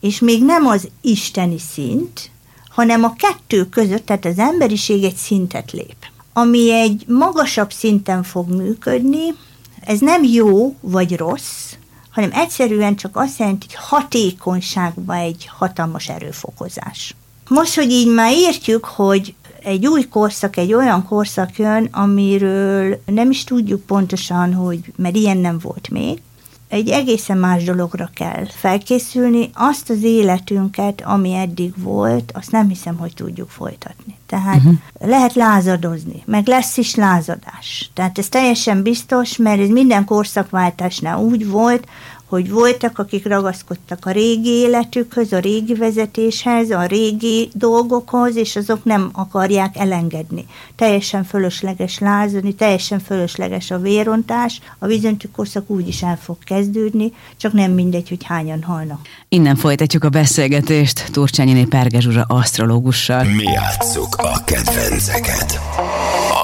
és 0.00 0.18
még 0.18 0.44
nem 0.44 0.66
az 0.66 0.88
isteni 1.00 1.58
szint, 1.58 2.30
hanem 2.68 3.04
a 3.04 3.14
kettő 3.14 3.68
között, 3.68 4.06
tehát 4.06 4.24
az 4.24 4.38
emberiség 4.38 5.04
egy 5.04 5.16
szintet 5.16 5.72
lép, 5.72 5.96
ami 6.32 6.72
egy 6.72 7.04
magasabb 7.08 7.72
szinten 7.72 8.22
fog 8.22 8.48
működni, 8.48 9.34
ez 9.80 9.98
nem 9.98 10.22
jó 10.22 10.76
vagy 10.80 11.16
rossz, 11.16 11.74
hanem 12.14 12.30
egyszerűen 12.32 12.96
csak 12.96 13.16
azt 13.16 13.38
jelenti, 13.38 13.66
hogy 13.66 13.84
hatékonyságban 13.88 15.16
egy 15.16 15.50
hatalmas 15.58 16.08
erőfokozás. 16.08 17.14
Most, 17.48 17.74
hogy 17.74 17.90
így 17.90 18.14
már 18.14 18.32
értjük, 18.32 18.84
hogy 18.84 19.34
egy 19.62 19.86
új 19.86 20.08
korszak, 20.08 20.56
egy 20.56 20.72
olyan 20.72 21.04
korszak 21.06 21.58
jön, 21.58 21.88
amiről 21.92 23.02
nem 23.06 23.30
is 23.30 23.44
tudjuk 23.44 23.86
pontosan, 23.86 24.54
hogy 24.54 24.80
mert 24.96 25.16
ilyen 25.16 25.36
nem 25.36 25.58
volt 25.58 25.88
még, 25.90 26.20
egy 26.68 26.88
egészen 26.88 27.38
más 27.38 27.64
dologra 27.64 28.10
kell 28.14 28.46
felkészülni. 28.46 29.50
Azt 29.54 29.90
az 29.90 30.02
életünket, 30.02 31.02
ami 31.04 31.34
eddig 31.34 31.72
volt, 31.76 32.32
azt 32.34 32.50
nem 32.50 32.68
hiszem, 32.68 32.96
hogy 32.96 33.14
tudjuk 33.14 33.50
folytatni. 33.50 34.16
Tehát 34.26 34.56
uh-huh. 34.56 34.74
lehet 35.00 35.34
lázadozni, 35.34 36.22
meg 36.26 36.46
lesz 36.46 36.76
is 36.76 36.94
lázadás. 36.94 37.90
Tehát 37.94 38.18
ez 38.18 38.28
teljesen 38.28 38.82
biztos, 38.82 39.36
mert 39.36 39.60
ez 39.60 39.68
minden 39.68 40.04
korszakváltásnál 40.04 41.18
úgy 41.18 41.48
volt, 41.48 41.86
hogy 42.34 42.50
voltak, 42.50 42.98
akik 42.98 43.26
ragaszkodtak 43.26 44.06
a 44.06 44.10
régi 44.10 44.50
életükhöz, 44.50 45.32
a 45.32 45.38
régi 45.38 45.74
vezetéshez, 45.74 46.70
a 46.70 46.86
régi 46.86 47.48
dolgokhoz, 47.52 48.36
és 48.36 48.56
azok 48.56 48.84
nem 48.84 49.10
akarják 49.12 49.76
elengedni. 49.76 50.46
Teljesen 50.76 51.24
fölösleges 51.24 51.98
lázadni, 51.98 52.54
teljesen 52.54 52.98
fölösleges 52.98 53.70
a 53.70 53.78
vérontás, 53.78 54.60
a 54.78 54.86
vízöntő 54.86 55.28
korszak 55.36 55.70
úgy 55.70 55.88
is 55.88 56.02
el 56.02 56.18
fog 56.22 56.36
kezdődni, 56.44 57.12
csak 57.36 57.52
nem 57.52 57.72
mindegy, 57.72 58.08
hogy 58.08 58.24
hányan 58.24 58.62
halnak. 58.62 59.00
Innen 59.28 59.56
folytatjuk 59.56 60.04
a 60.04 60.08
beszélgetést 60.08 61.12
Turcsányiné 61.12 61.64
Perge 61.64 62.00
Zsuzsa 62.00 62.24
asztrológussal. 62.28 63.24
Mi 63.24 63.42
játsszuk 63.42 64.14
a 64.16 64.44
kedvenceket. 64.44 65.60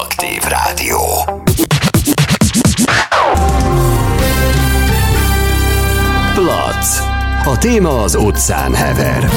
Aktív 0.01 0.41
Rádió. 0.41 0.99
Plac. 6.81 6.99
A 7.47 7.57
téma 7.57 8.03
az 8.03 8.15
utcán 8.15 8.73
hever. 8.73 9.29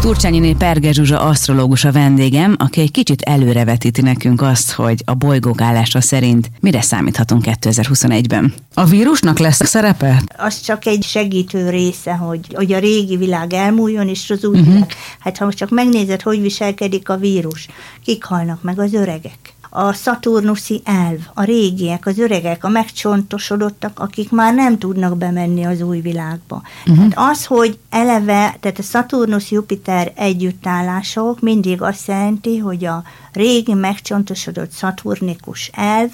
Turcsányiné 0.00 0.52
Perge 0.52 0.92
Zsuzsa 0.92 1.20
asztrológus 1.20 1.84
a 1.84 1.92
vendégem, 1.92 2.56
aki 2.58 2.80
egy 2.80 2.90
kicsit 2.90 3.22
előrevetíti 3.22 4.00
nekünk 4.00 4.42
azt, 4.42 4.72
hogy 4.72 5.02
a 5.04 5.14
bolygók 5.14 5.60
állása 5.60 6.00
szerint 6.00 6.50
mire 6.60 6.80
számíthatunk 6.80 7.44
2021-ben. 7.46 8.54
A 8.74 8.84
vírusnak 8.84 9.38
lesz 9.38 9.60
a 9.60 9.64
szerepe? 9.64 10.22
Az 10.36 10.60
csak 10.60 10.86
egy 10.86 11.02
segítő 11.02 11.70
része, 11.70 12.12
hogy, 12.12 12.46
hogy 12.54 12.72
a 12.72 12.78
régi 12.78 13.16
világ 13.16 13.52
elmúljon, 13.52 14.08
és 14.08 14.30
az 14.30 14.44
új 14.44 14.58
uh-huh. 14.58 14.72
világ. 14.72 14.92
Hát 15.18 15.38
ha 15.38 15.44
most 15.44 15.56
csak 15.56 15.70
megnézed, 15.70 16.22
hogy 16.22 16.40
viselkedik 16.40 17.08
a 17.08 17.16
vírus, 17.16 17.68
kik 18.04 18.24
halnak 18.24 18.62
meg 18.62 18.78
az 18.78 18.92
öregek 18.92 19.54
a 19.70 19.92
szaturnuszi 19.92 20.80
elv, 20.84 21.18
a 21.34 21.42
régiek, 21.42 22.06
az 22.06 22.18
öregek, 22.18 22.64
a 22.64 22.68
megcsontosodottak, 22.68 23.98
akik 23.98 24.30
már 24.30 24.54
nem 24.54 24.78
tudnak 24.78 25.16
bemenni 25.16 25.64
az 25.64 25.80
új 25.80 26.00
világba. 26.00 26.62
Uh-huh. 26.86 27.08
Tehát 27.08 27.30
az, 27.30 27.44
hogy 27.44 27.78
eleve, 27.90 28.56
tehát 28.60 28.78
a 28.78 28.82
Saturnus-Jupiter 28.82 30.12
együttállások 30.14 31.40
mindig 31.40 31.82
azt 31.82 32.08
jelenti, 32.08 32.58
hogy 32.58 32.84
a 32.84 33.02
régi 33.32 33.74
megcsontosodott 33.74 34.70
szaturnikus 34.70 35.70
elv, 35.74 36.10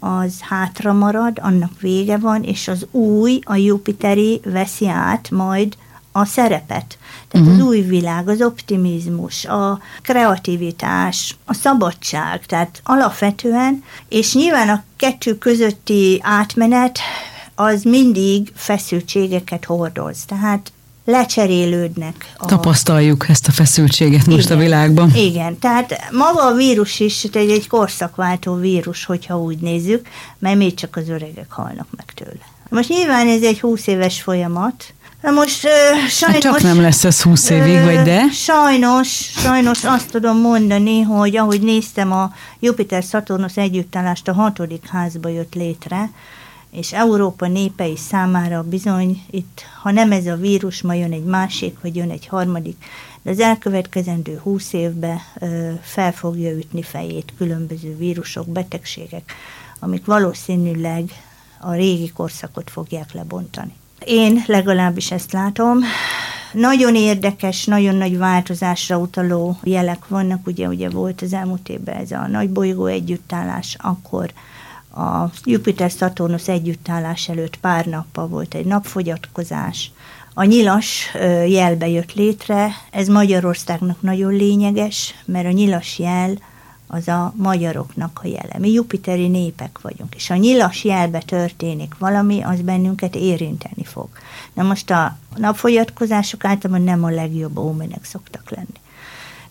az 0.00 0.40
hátra 0.40 0.92
marad, 0.92 1.38
annak 1.42 1.80
vége 1.80 2.18
van, 2.18 2.42
és 2.42 2.68
az 2.68 2.86
új, 2.90 3.38
a 3.44 3.54
Jupiteri 3.54 4.40
veszi 4.44 4.88
át 4.88 5.30
majd 5.30 5.76
a 6.16 6.24
szerepet. 6.24 6.98
Tehát 7.28 7.46
uh-huh. 7.46 7.54
az 7.54 7.60
új 7.60 7.80
világ, 7.80 8.28
az 8.28 8.42
optimizmus, 8.42 9.44
a 9.44 9.80
kreativitás, 10.02 11.36
a 11.44 11.54
szabadság, 11.54 12.46
tehát 12.46 12.80
alapvetően, 12.84 13.82
és 14.08 14.34
nyilván 14.34 14.68
a 14.68 14.84
kettő 14.96 15.38
közötti 15.38 16.20
átmenet 16.22 16.98
az 17.54 17.82
mindig 17.82 18.52
feszültségeket 18.54 19.64
hordoz. 19.64 20.24
Tehát 20.26 20.72
lecserélődnek. 21.04 22.34
A... 22.36 22.46
Tapasztaljuk 22.46 23.28
ezt 23.28 23.48
a 23.48 23.52
feszültséget 23.52 24.26
most 24.26 24.44
igen, 24.44 24.56
a 24.56 24.60
világban. 24.60 25.14
Igen, 25.14 25.58
tehát 25.58 26.10
maga 26.10 26.46
a 26.46 26.54
vírus 26.54 27.00
is 27.00 27.24
egy, 27.24 27.50
egy 27.50 27.68
korszakváltó 27.68 28.54
vírus, 28.54 29.04
hogyha 29.04 29.38
úgy 29.40 29.58
nézzük, 29.58 30.08
mert 30.38 30.56
még 30.56 30.74
csak 30.74 30.96
az 30.96 31.08
öregek 31.08 31.50
halnak 31.50 31.86
meg 31.96 32.12
tőle. 32.14 32.52
Most 32.68 32.88
nyilván 32.88 33.28
ez 33.28 33.42
egy 33.42 33.60
20 33.60 33.86
éves 33.86 34.22
folyamat, 34.22 34.93
Na 35.24 35.30
most 35.30 35.64
uh, 35.64 35.70
sajnos... 36.08 36.44
Hát 36.44 36.52
csak 36.52 36.62
nem 36.62 36.80
lesz 36.80 37.04
ez 37.04 37.22
20 37.22 37.50
évig, 37.50 37.84
vagy 37.84 38.02
de? 38.02 38.30
Sajnos, 38.30 39.08
sajnos 39.36 39.84
azt 39.84 40.10
tudom 40.10 40.40
mondani, 40.40 41.00
hogy 41.00 41.36
ahogy 41.36 41.60
néztem, 41.60 42.12
a 42.12 42.32
Jupiter-Saturnus 42.60 43.56
együttállást 43.56 44.28
a 44.28 44.32
hatodik 44.32 44.86
házba 44.86 45.28
jött 45.28 45.54
létre, 45.54 46.10
és 46.70 46.92
Európa 46.92 47.46
népei 47.46 47.96
számára 47.96 48.62
bizony 48.62 49.22
itt, 49.30 49.62
ha 49.82 49.90
nem 49.90 50.12
ez 50.12 50.26
a 50.26 50.36
vírus, 50.36 50.82
ma 50.82 50.94
jön 50.94 51.12
egy 51.12 51.24
másik, 51.24 51.76
vagy 51.82 51.96
jön 51.96 52.10
egy 52.10 52.26
harmadik, 52.26 52.84
de 53.22 53.30
az 53.30 53.40
elkövetkezendő 53.40 54.40
húsz 54.42 54.72
évben 54.72 55.20
ö, 55.40 55.70
fel 55.82 56.12
fogja 56.12 56.50
ütni 56.50 56.82
fejét 56.82 57.32
különböző 57.38 57.96
vírusok, 57.96 58.48
betegségek, 58.48 59.32
amik 59.78 60.04
valószínűleg 60.04 61.04
a 61.60 61.72
régi 61.72 62.08
korszakot 62.08 62.70
fogják 62.70 63.12
lebontani. 63.12 63.72
Én 64.04 64.44
legalábbis 64.46 65.10
ezt 65.10 65.32
látom. 65.32 65.78
Nagyon 66.52 66.94
érdekes, 66.94 67.64
nagyon 67.64 67.94
nagy 67.94 68.18
változásra 68.18 68.98
utaló 68.98 69.58
jelek 69.62 70.08
vannak, 70.08 70.46
ugye, 70.46 70.68
ugye 70.68 70.88
volt 70.88 71.22
az 71.22 71.32
elmúlt 71.32 71.68
évben 71.68 71.96
ez 71.96 72.10
a 72.10 72.26
nagy 72.26 72.50
bolygó 72.50 72.86
együttállás, 72.86 73.76
akkor 73.78 74.32
a 74.94 75.30
Jupiter-Saturnus 75.44 76.48
együttállás 76.48 77.28
előtt 77.28 77.56
pár 77.56 77.86
nappal 77.86 78.26
volt 78.26 78.54
egy 78.54 78.66
napfogyatkozás, 78.66 79.90
a 80.34 80.44
nyilas 80.44 81.10
jelbe 81.46 81.88
jött 81.88 82.12
létre, 82.12 82.70
ez 82.90 83.08
Magyarországnak 83.08 84.02
nagyon 84.02 84.32
lényeges, 84.32 85.14
mert 85.24 85.46
a 85.46 85.50
nyilas 85.50 85.98
jel 85.98 86.38
az 86.94 87.08
a 87.08 87.32
magyaroknak 87.36 88.20
a 88.22 88.26
jele. 88.26 88.58
Mi 88.58 88.70
jupiteri 88.70 89.28
népek 89.28 89.78
vagyunk, 89.82 90.14
és 90.14 90.26
ha 90.26 90.34
nyilas 90.34 90.84
jelbe 90.84 91.18
történik 91.18 91.94
valami, 91.98 92.42
az 92.42 92.60
bennünket 92.60 93.14
érinteni 93.14 93.84
fog. 93.84 94.08
Na 94.52 94.62
most 94.62 94.90
a 94.90 95.16
napfogyatkozások 95.36 96.44
általában 96.44 96.84
nem 96.84 97.04
a 97.04 97.10
legjobb 97.10 97.58
ómenek 97.58 98.04
szoktak 98.04 98.50
lenni. 98.50 98.82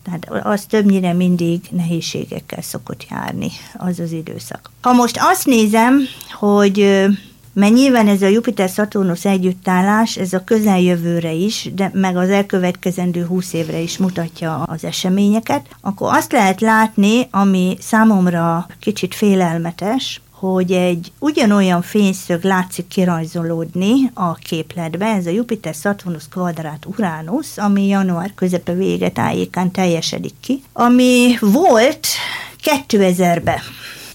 Tehát 0.04 0.46
az 0.46 0.66
többnyire 0.66 1.14
mindig 1.14 1.62
nehézségekkel 1.72 2.62
szokott 2.62 3.06
járni 3.10 3.52
az 3.74 4.00
az 4.00 4.12
időszak. 4.12 4.72
Ha 4.82 4.94
most 4.94 5.18
azt 5.20 5.46
nézem, 5.46 6.00
hogy 6.32 7.06
mert 7.54 7.74
nyilván 7.74 8.08
ez 8.08 8.22
a 8.22 8.28
Jupiter-Saturnus 8.28 9.26
együttállás, 9.26 10.18
ez 10.18 10.34
a 10.34 10.44
közeljövőre 10.44 11.32
is, 11.32 11.70
de 11.76 11.92
meg 11.94 12.18
az 12.18 12.30
elkövetkezendő 12.30 13.26
20 13.26 13.54
évre 13.54 13.80
is 13.80 13.98
mutatja 13.98 14.64
az 14.64 14.84
eseményeket, 14.84 15.68
akkor 15.82 16.14
azt 16.14 16.32
lehet 16.32 16.62
látni, 16.62 17.28
ami 17.32 17.78
számomra 17.80 18.68
kicsit 18.80 19.16
félelmetes, 19.16 20.22
hogy 20.50 20.72
egy 20.72 21.12
ugyanolyan 21.20 21.82
fényszög 21.82 22.44
látszik 22.44 22.88
kirajzolódni 22.88 24.12
a 24.14 24.34
képletbe, 24.34 25.06
ez 25.06 25.26
a 25.26 25.30
Jupiter-Saturnus 25.30 26.28
kvadrát 26.30 26.86
Uranus, 26.86 27.58
ami 27.58 27.88
január 27.88 28.32
közepe 28.36 28.74
vége 28.74 29.10
tájékán 29.10 29.72
teljesedik 29.72 30.34
ki, 30.42 30.64
ami 30.74 31.38
volt 31.40 32.08
2000-ben. 32.88 33.60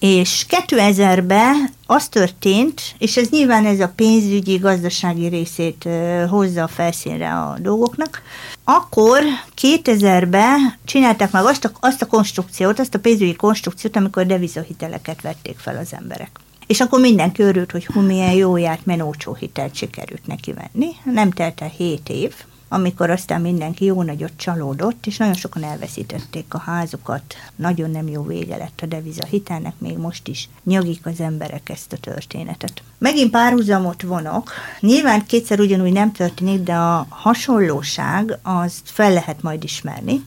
És 0.00 0.46
2000-ben 0.48 1.70
az 1.86 2.08
történt, 2.08 2.82
és 2.98 3.16
ez 3.16 3.28
nyilván 3.28 3.66
ez 3.66 3.80
a 3.80 3.92
pénzügyi, 3.96 4.56
gazdasági 4.56 5.26
részét 5.26 5.88
hozza 6.28 6.62
a 6.62 6.68
felszínre 6.68 7.34
a 7.34 7.58
dolgoknak, 7.60 8.22
akkor 8.64 9.22
2000-ben 9.62 10.74
csinálták 10.84 11.30
meg 11.30 11.44
azt 11.44 11.64
a, 11.64 11.70
azt 11.80 12.02
a 12.02 12.06
konstrukciót, 12.06 12.78
azt 12.78 12.94
a 12.94 12.98
pénzügyi 12.98 13.34
konstrukciót, 13.34 13.96
amikor 13.96 14.26
devizahiteleket 14.26 15.20
vették 15.20 15.58
fel 15.58 15.76
az 15.76 15.92
emberek. 15.92 16.30
És 16.66 16.80
akkor 16.80 17.00
mindenki 17.00 17.42
örült, 17.42 17.70
hogy 17.70 17.86
hú, 17.86 18.00
milyen 18.00 18.32
jó 18.32 18.56
járt, 18.56 18.86
menócsó 18.86 19.34
hitelt 19.34 19.74
sikerült 19.74 20.26
neki 20.26 20.52
venni. 20.52 20.90
Nem 21.04 21.30
telt 21.30 21.60
el 21.60 21.72
7 21.76 22.08
év, 22.08 22.34
amikor 22.68 23.10
aztán 23.10 23.40
mindenki 23.40 23.84
jó 23.84 24.02
nagyot 24.02 24.32
csalódott, 24.37 25.06
és 25.06 25.16
nagyon 25.16 25.34
sokan 25.34 25.64
elveszítették 25.64 26.54
a 26.54 26.58
házukat. 26.58 27.22
Nagyon 27.56 27.90
nem 27.90 28.08
jó 28.08 28.22
vége 28.22 28.56
lett 28.56 28.80
a 28.82 28.87
deviza 28.87 29.25
hitelnek, 29.25 29.75
még 29.78 29.96
most 29.96 30.28
is 30.28 30.48
nyagik 30.64 31.06
az 31.06 31.20
emberek 31.20 31.68
ezt 31.68 31.92
a 31.92 31.96
történetet. 31.96 32.82
Megint 32.98 33.30
párhuzamot 33.30 34.02
vonok. 34.02 34.52
Nyilván 34.80 35.26
kétszer 35.26 35.60
ugyanúgy 35.60 35.92
nem 35.92 36.12
történik, 36.12 36.62
de 36.62 36.75
a 36.75 37.06
hasonlóság 37.08 38.38
azt 38.42 38.82
fel 38.84 39.12
lehet 39.12 39.42
majd 39.42 39.64
ismerni. 39.64 40.25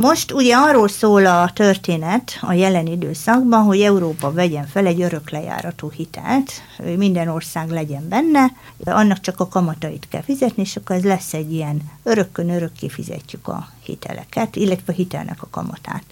Most 0.00 0.32
ugye 0.32 0.56
arról 0.56 0.88
szól 0.88 1.26
a 1.26 1.50
történet 1.52 2.38
a 2.40 2.52
jelen 2.52 2.86
időszakban, 2.86 3.62
hogy 3.62 3.80
Európa 3.80 4.32
vegyen 4.32 4.66
fel 4.66 4.86
egy 4.86 5.00
öröklejáratú 5.00 5.90
hitelt, 5.90 6.52
minden 6.96 7.28
ország 7.28 7.70
legyen 7.70 8.08
benne, 8.08 8.52
annak 8.84 9.20
csak 9.20 9.40
a 9.40 9.48
kamatait 9.48 10.06
kell 10.08 10.22
fizetni, 10.22 10.62
és 10.62 10.76
akkor 10.76 10.96
ez 10.96 11.04
lesz 11.04 11.34
egy 11.34 11.52
ilyen 11.52 11.80
örökkön 12.02 12.50
örökké 12.50 12.88
fizetjük 12.88 13.48
a 13.48 13.68
hiteleket, 13.82 14.56
illetve 14.56 14.92
a 14.92 14.96
hitelnek 14.96 15.42
a 15.42 15.48
kamatát. 15.50 16.04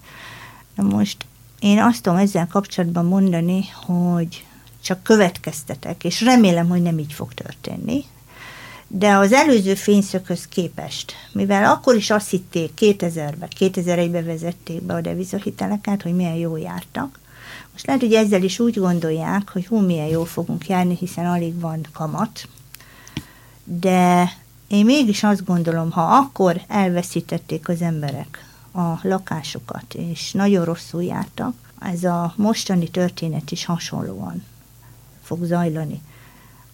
Na 0.75 0.83
most 0.83 1.27
én 1.61 1.79
azt 1.79 2.03
tudom 2.03 2.19
ezzel 2.19 2.47
kapcsolatban 2.47 3.05
mondani, 3.05 3.65
hogy 3.87 4.45
csak 4.83 5.03
következtetek, 5.03 6.05
és 6.05 6.21
remélem, 6.21 6.69
hogy 6.69 6.83
nem 6.83 6.99
így 6.99 7.13
fog 7.13 7.35
történni, 7.35 8.05
de 8.89 9.13
az 9.13 9.33
előző 9.33 9.75
fényszökhöz 9.75 10.49
képest, 10.49 11.15
mivel 11.33 11.71
akkor 11.71 11.95
is 11.95 12.11
azt 12.11 12.31
hitték 12.31 12.73
2000-ben, 12.79 13.49
2001-ben 13.59 14.25
vezették 14.25 14.83
be 14.83 14.95
a 14.95 15.01
devizahiteleket, 15.01 16.03
hogy 16.03 16.15
milyen 16.15 16.35
jó 16.35 16.57
jártak, 16.57 17.19
most 17.73 17.87
lehet, 17.87 18.03
hogy 18.03 18.15
ezzel 18.15 18.43
is 18.43 18.59
úgy 18.59 18.79
gondolják, 18.79 19.51
hogy 19.51 19.67
hú, 19.67 19.79
milyen 19.79 20.07
jól 20.07 20.27
fogunk 20.27 20.69
járni, 20.69 20.97
hiszen 20.97 21.27
alig 21.27 21.61
van 21.61 21.87
kamat, 21.93 22.49
de 23.65 24.33
én 24.67 24.85
mégis 24.85 25.23
azt 25.23 25.45
gondolom, 25.45 25.91
ha 25.91 26.03
akkor 26.03 26.61
elveszítették 26.69 27.69
az 27.69 27.83
emberek 27.83 28.45
a 28.73 28.99
lakásokat, 29.03 29.95
és 29.95 30.33
nagyon 30.33 30.65
rosszul 30.65 31.03
jártak, 31.03 31.55
ez 31.81 32.05
a 32.05 32.33
mostani 32.37 32.89
történet 32.89 33.51
is 33.51 33.65
hasonlóan 33.65 34.45
fog 35.23 35.45
zajlani. 35.45 36.01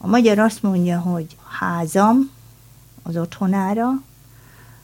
A 0.04 0.06
magyar 0.06 0.38
azt 0.38 0.62
mondja, 0.62 0.98
hogy 0.98 1.26
házam 1.60 2.30
az 3.02 3.16
otthonára, 3.16 4.02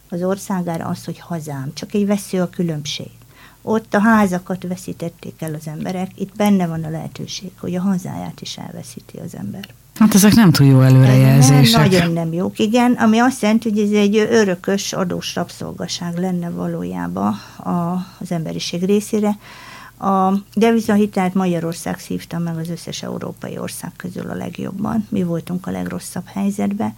az 0.09 0.23
országára 0.23 0.85
az, 0.85 1.05
hogy 1.05 1.19
hazám. 1.19 1.71
Csak 1.75 1.95
egy 1.95 2.07
vesző 2.07 2.41
a 2.41 2.51
különbség. 2.51 3.11
Ott 3.63 3.95
a 3.95 4.01
házakat 4.01 4.63
veszítették 4.69 5.43
el 5.43 5.55
az 5.55 5.67
emberek, 5.67 6.11
itt 6.15 6.37
benne 6.37 6.67
van 6.67 6.85
a 6.85 6.91
lehetőség, 6.91 7.51
hogy 7.61 7.75
a 7.75 7.81
hazáját 7.81 8.41
is 8.41 8.57
elveszíti 8.57 9.17
az 9.17 9.35
ember. 9.37 9.69
Hát 9.95 10.15
ezek 10.15 10.35
nem 10.35 10.53
túl 10.53 10.67
jó 10.67 10.81
előrejelzések. 10.81 11.81
Nem, 11.81 11.91
nagyon 11.91 12.13
nem 12.13 12.33
jók, 12.33 12.59
igen, 12.59 12.93
ami 12.93 13.19
azt 13.19 13.43
jelenti, 13.43 13.71
hogy 13.71 13.79
ez 13.79 13.91
egy 13.91 14.17
örökös 14.17 14.93
adós 14.93 15.35
rabszolgaság 15.35 16.19
lenne 16.19 16.51
valójában 16.51 17.41
az 18.19 18.31
emberiség 18.31 18.85
részére. 18.85 19.39
A 19.99 20.33
devizahitelt 20.55 21.35
Magyarország 21.35 21.99
szívta 21.99 22.39
meg 22.39 22.59
az 22.59 22.69
összes 22.69 23.03
európai 23.03 23.59
ország 23.59 23.93
közül 23.97 24.31
a 24.31 24.35
legjobban. 24.35 25.07
Mi 25.11 25.23
voltunk 25.23 25.67
a 25.67 25.71
legrosszabb 25.71 26.27
helyzetben, 26.27 26.97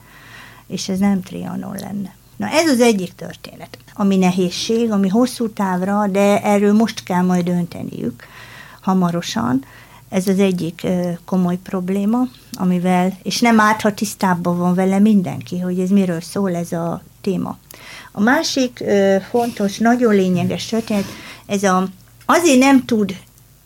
és 0.66 0.88
ez 0.88 0.98
nem 0.98 1.22
Trianon 1.22 1.76
lenne. 1.80 2.14
Na 2.36 2.48
ez 2.48 2.68
az 2.68 2.80
egyik 2.80 3.14
történet, 3.14 3.78
ami 3.94 4.16
nehézség, 4.16 4.90
ami 4.90 5.08
hosszú 5.08 5.48
távra, 5.48 6.06
de 6.06 6.42
erről 6.42 6.72
most 6.72 7.02
kell 7.02 7.22
majd 7.22 7.44
dönteniük 7.44 8.24
hamarosan. 8.80 9.64
Ez 10.08 10.28
az 10.28 10.38
egyik 10.38 10.86
komoly 11.24 11.56
probléma, 11.56 12.18
amivel, 12.52 13.18
és 13.22 13.40
nem 13.40 13.60
árt, 13.60 13.80
ha 13.80 13.94
tisztában 13.94 14.58
van 14.58 14.74
vele 14.74 14.98
mindenki, 14.98 15.58
hogy 15.58 15.78
ez 15.80 15.90
miről 15.90 16.20
szól 16.20 16.54
ez 16.54 16.72
a 16.72 17.02
téma. 17.20 17.58
A 18.12 18.20
másik 18.20 18.84
fontos, 19.30 19.78
nagyon 19.78 20.14
lényeges 20.14 20.66
történet, 20.66 21.04
ez 21.46 21.62
a 21.62 21.88
azért 22.30 22.58
nem 22.58 22.84
tud 22.84 23.16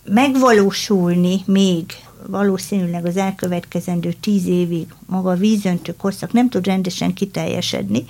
megvalósulni 0.05 1.43
még 1.47 1.85
valószínűleg 2.27 3.07
az 3.07 3.17
elkövetkezendő 3.17 4.13
tíz 4.21 4.47
évig 4.47 4.87
maga 5.07 5.31
a 5.31 5.37
vízöntő 5.37 5.95
korszak 5.97 6.33
nem 6.33 6.49
tud 6.49 6.67
rendesen 6.67 7.15
kiteljesedni, 7.15 8.05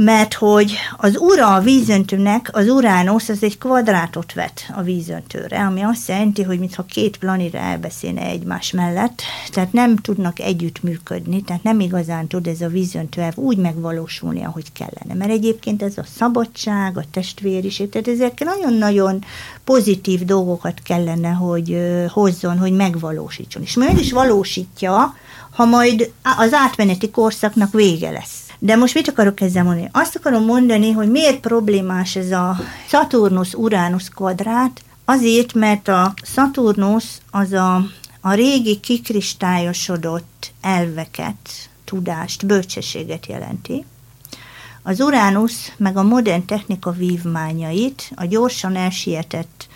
mert 0.00 0.34
hogy 0.34 0.72
az 0.96 1.16
ura 1.16 1.54
a 1.54 1.60
vízöntőnek, 1.60 2.50
az 2.52 2.68
Uránusz, 2.68 3.28
az 3.28 3.42
egy 3.42 3.58
kvadrátot 3.58 4.32
vet 4.32 4.70
a 4.74 4.82
vízöntőre, 4.82 5.60
ami 5.60 5.82
azt 5.82 6.08
jelenti, 6.08 6.42
hogy 6.42 6.58
mintha 6.58 6.82
két 6.82 7.16
planira 7.16 7.58
elbeszélne 7.58 8.20
egymás 8.20 8.70
mellett, 8.70 9.22
tehát 9.50 9.72
nem 9.72 9.96
tudnak 9.96 10.40
együtt 10.40 10.82
működni, 10.82 11.42
tehát 11.42 11.62
nem 11.62 11.80
igazán 11.80 12.26
tud 12.26 12.46
ez 12.46 12.60
a 12.60 12.68
vízöntő 12.68 13.28
úgy 13.34 13.56
megvalósulni, 13.56 14.44
ahogy 14.44 14.72
kellene. 14.72 15.14
Mert 15.14 15.30
egyébként 15.30 15.82
ez 15.82 15.98
a 15.98 16.04
szabadság, 16.16 16.96
a 16.96 17.04
testvériség, 17.10 17.88
tehát 17.88 18.08
ezek 18.08 18.44
nagyon-nagyon 18.44 19.24
pozitív 19.64 20.24
dolgokat 20.24 20.80
kellene, 20.82 21.30
hogy 21.30 21.78
hozzon, 22.08 22.58
hogy 22.58 22.72
megvalósítson. 22.72 23.62
És 23.62 23.74
meg 23.74 23.98
is 23.98 24.12
valósítja, 24.12 25.16
ha 25.50 25.64
majd 25.64 26.12
az 26.22 26.52
átmeneti 26.52 27.10
korszaknak 27.10 27.72
vége 27.72 28.10
lesz. 28.10 28.47
De 28.58 28.76
most 28.76 28.94
mit 28.94 29.08
akarok 29.08 29.40
ezzel 29.40 29.64
mondani? 29.64 29.88
Azt 29.92 30.16
akarom 30.16 30.44
mondani, 30.44 30.90
hogy 30.92 31.10
miért 31.10 31.40
problémás 31.40 32.16
ez 32.16 32.30
a 32.30 32.56
Saturnus-Uranus 32.88 34.08
kvadrát, 34.08 34.82
azért, 35.04 35.54
mert 35.54 35.88
a 35.88 36.14
Saturnus 36.22 37.04
az 37.30 37.52
a, 37.52 37.86
a 38.20 38.32
régi 38.32 38.80
kikristályosodott 38.80 40.52
elveket, 40.60 41.48
tudást, 41.84 42.46
bölcsességet 42.46 43.26
jelenti. 43.26 43.84
Az 44.82 45.00
Uranus 45.00 45.52
meg 45.76 45.96
a 45.96 46.02
modern 46.02 46.44
technika 46.44 46.90
vívmányait, 46.90 48.10
a 48.14 48.24
gyorsan 48.24 48.76
elsietett 48.76 49.68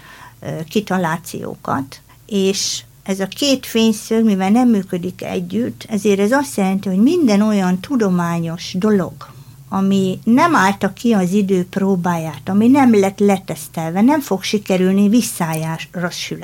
kitalációkat, 0.68 2.00
és 2.26 2.82
ez 3.02 3.20
a 3.20 3.26
két 3.26 3.66
fényszög, 3.66 4.24
mivel 4.24 4.50
nem 4.50 4.68
működik 4.68 5.22
együtt, 5.22 5.86
ezért 5.88 6.20
ez 6.20 6.32
azt 6.32 6.56
jelenti, 6.56 6.88
hogy 6.88 7.02
minden 7.02 7.40
olyan 7.40 7.80
tudományos 7.80 8.74
dolog, 8.78 9.12
ami 9.68 10.18
nem 10.24 10.56
állta 10.56 10.92
ki 10.92 11.12
az 11.12 11.32
idő 11.32 11.66
próbáját, 11.66 12.48
ami 12.48 12.68
nem 12.68 12.98
lett 12.98 13.18
letesztelve, 13.18 14.00
nem 14.00 14.20
fog 14.20 14.42
sikerülni, 14.42 15.08
visszájára 15.08 16.10
sül. 16.10 16.38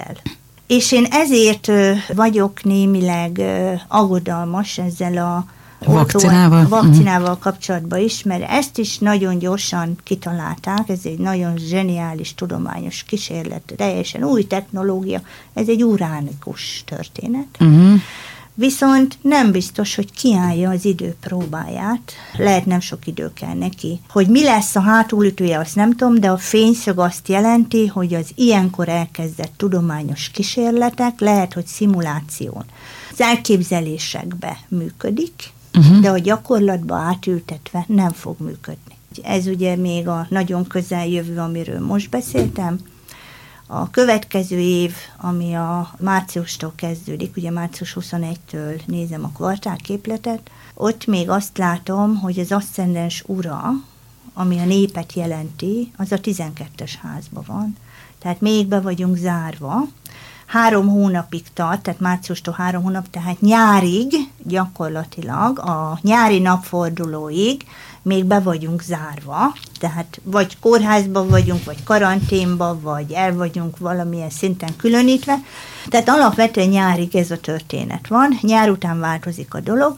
És 0.66 0.92
én 0.92 1.04
ezért 1.04 1.70
vagyok 2.14 2.64
némileg 2.64 3.40
aggodalmas 3.88 4.78
ezzel 4.78 5.16
a 5.16 5.46
vakcinával, 5.84 6.60
mhm. 6.60 6.70
vakcinával 6.70 7.22
uh-huh. 7.22 7.38
kapcsolatban 7.38 7.98
is, 7.98 8.22
mert 8.22 8.50
ezt 8.50 8.78
is 8.78 8.98
nagyon 8.98 9.38
gyorsan 9.38 9.98
kitalálták, 10.02 10.88
ez 10.88 11.00
egy 11.04 11.18
nagyon 11.18 11.56
zseniális 11.56 12.34
tudományos 12.34 13.02
kísérlet, 13.02 13.72
teljesen 13.76 14.24
új 14.24 14.46
technológia, 14.46 15.20
ez 15.54 15.68
egy 15.68 15.84
uránikus 15.84 16.82
történet. 16.86 17.46
Uh-huh. 17.60 18.00
Viszont 18.60 19.18
nem 19.20 19.50
biztos, 19.50 19.94
hogy 19.94 20.12
kiállja 20.12 20.70
az 20.70 20.84
idő 20.84 21.14
próbáját, 21.20 22.12
lehet 22.36 22.66
nem 22.66 22.80
sok 22.80 23.06
idő 23.06 23.30
kell 23.34 23.54
neki. 23.54 24.00
Hogy 24.08 24.28
mi 24.28 24.44
lesz 24.44 24.76
a 24.76 24.80
hátulütője, 24.80 25.58
azt 25.58 25.74
nem 25.74 25.96
tudom, 25.96 26.20
de 26.20 26.30
a 26.30 26.36
fényszög 26.36 26.98
azt 26.98 27.28
jelenti, 27.28 27.86
hogy 27.86 28.14
az 28.14 28.30
ilyenkor 28.34 28.88
elkezdett 28.88 29.52
tudományos 29.56 30.28
kísérletek 30.28 31.20
lehet, 31.20 31.52
hogy 31.52 31.66
szimuláción, 31.66 32.64
az 33.12 33.20
elképzelésekbe 33.20 34.58
működik, 34.68 35.52
uh-huh. 35.78 36.00
de 36.00 36.10
a 36.10 36.18
gyakorlatba 36.18 36.96
átültetve 36.96 37.84
nem 37.88 38.10
fog 38.10 38.36
működni. 38.40 38.96
Ez 39.22 39.46
ugye 39.46 39.76
még 39.76 40.08
a 40.08 40.26
nagyon 40.30 40.66
közeljövő, 40.66 41.38
amiről 41.38 41.80
most 41.80 42.10
beszéltem. 42.10 42.78
A 43.66 43.90
következő 43.90 44.58
év, 44.58 44.92
ami 45.16 45.54
a 45.54 45.90
márciustól 45.98 46.72
kezdődik, 46.76 47.36
ugye 47.36 47.50
március 47.50 47.96
21-től 48.00 48.80
nézem 48.86 49.24
a 49.24 49.30
kvartálképletet, 49.34 50.50
ott 50.74 51.06
még 51.06 51.30
azt 51.30 51.58
látom, 51.58 52.16
hogy 52.16 52.38
az 52.38 52.52
aszcendens 52.52 53.22
ura, 53.26 53.72
ami 54.34 54.58
a 54.58 54.64
népet 54.64 55.12
jelenti, 55.12 55.92
az 55.96 56.12
a 56.12 56.20
12-es 56.20 56.92
házban 57.02 57.44
van. 57.46 57.76
Tehát 58.18 58.40
még 58.40 58.66
be 58.66 58.80
vagyunk 58.80 59.16
zárva. 59.16 59.86
Három 60.48 60.88
hónapig 60.88 61.42
tart, 61.54 61.82
tehát 61.82 62.00
márciustól 62.00 62.54
három 62.54 62.82
hónap, 62.82 63.10
tehát 63.10 63.40
nyárig 63.40 64.14
gyakorlatilag, 64.42 65.58
a 65.58 65.98
nyári 66.02 66.38
napfordulóig 66.38 67.62
még 68.02 68.24
be 68.24 68.40
vagyunk 68.40 68.82
zárva, 68.82 69.54
tehát 69.78 70.20
vagy 70.22 70.58
kórházban 70.60 71.28
vagyunk, 71.28 71.64
vagy 71.64 71.82
karanténban, 71.84 72.80
vagy 72.80 73.12
el 73.12 73.34
vagyunk 73.34 73.78
valamilyen 73.78 74.30
szinten 74.30 74.76
különítve. 74.76 75.34
Tehát 75.88 76.08
alapvetően 76.08 76.68
nyárig 76.68 77.16
ez 77.16 77.30
a 77.30 77.40
történet 77.40 78.08
van, 78.08 78.38
nyár 78.40 78.70
után 78.70 79.00
változik 79.00 79.54
a 79.54 79.60
dolog, 79.60 79.96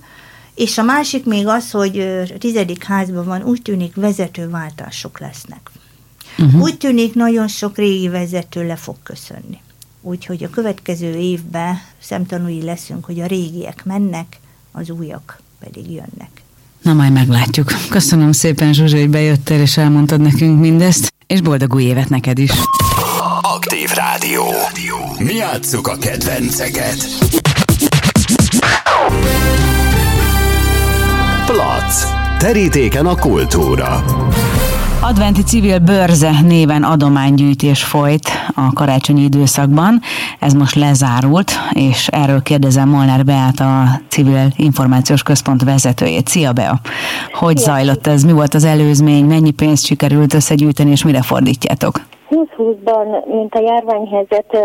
és 0.54 0.78
a 0.78 0.82
másik 0.82 1.24
még 1.24 1.46
az, 1.46 1.70
hogy 1.70 1.98
a 2.34 2.38
tizedik 2.38 2.84
házban 2.84 3.24
van, 3.24 3.42
úgy 3.42 3.62
tűnik 3.62 3.94
vezetőváltások 3.94 5.18
lesznek. 5.18 5.70
Uh-huh. 6.38 6.62
Úgy 6.62 6.76
tűnik 6.76 7.14
nagyon 7.14 7.48
sok 7.48 7.76
régi 7.76 8.08
vezető 8.08 8.66
le 8.66 8.76
fog 8.76 8.96
köszönni. 9.02 9.60
Úgyhogy 10.02 10.44
a 10.44 10.50
következő 10.50 11.14
évben 11.14 11.80
szemtanúi 11.98 12.62
leszünk, 12.62 13.04
hogy 13.04 13.20
a 13.20 13.26
régiek 13.26 13.84
mennek, 13.84 14.38
az 14.72 14.90
újak 14.90 15.40
pedig 15.58 15.90
jönnek. 15.90 16.42
Na 16.82 16.92
majd 16.92 17.12
meglátjuk. 17.12 17.72
Köszönöm 17.90 18.32
szépen, 18.32 18.72
Zsuzsi, 18.72 18.98
hogy 18.98 19.10
bejöttél 19.10 19.60
és 19.60 19.76
elmondtad 19.76 20.20
nekünk 20.20 20.60
mindezt, 20.60 21.12
és 21.26 21.40
boldog 21.40 21.74
új 21.74 21.82
évet 21.82 22.08
neked 22.08 22.38
is. 22.38 22.50
Aktív 23.40 23.90
Rádió. 23.94 24.44
Mi 25.18 25.34
játsszuk 25.34 25.86
a 25.86 25.96
kedvenceket. 25.96 26.96
Plac. 31.46 32.04
Terítéken 32.38 33.06
a 33.06 33.14
kultúra. 33.14 34.04
Adventi 35.02 35.42
civil 35.42 35.78
bőrze 35.78 36.40
néven 36.40 36.82
adománygyűjtés 36.82 37.82
folyt 37.84 38.30
a 38.54 38.72
karácsonyi 38.72 39.22
időszakban. 39.22 40.00
Ez 40.38 40.52
most 40.52 40.74
lezárult, 40.74 41.52
és 41.72 42.06
erről 42.06 42.42
kérdezem 42.42 42.88
Molnár 42.88 43.24
Beát, 43.24 43.60
a 43.60 44.00
Civil 44.08 44.52
Információs 44.56 45.22
Központ 45.22 45.64
vezetőjét. 45.64 46.28
Szia 46.28 46.52
Bea! 46.52 46.80
Hogy 47.32 47.56
Szia. 47.56 47.66
zajlott 47.66 48.06
ez? 48.06 48.22
Mi 48.22 48.32
volt 48.32 48.54
az 48.54 48.64
előzmény? 48.64 49.24
Mennyi 49.24 49.50
pénzt 49.50 49.84
sikerült 49.84 50.34
összegyűjteni, 50.34 50.90
és 50.90 51.04
mire 51.04 51.22
fordítjátok? 51.22 52.00
2020-ban, 52.31 53.25
mint 53.25 53.55
a 53.55 53.61
járványhelyzet 53.61 54.59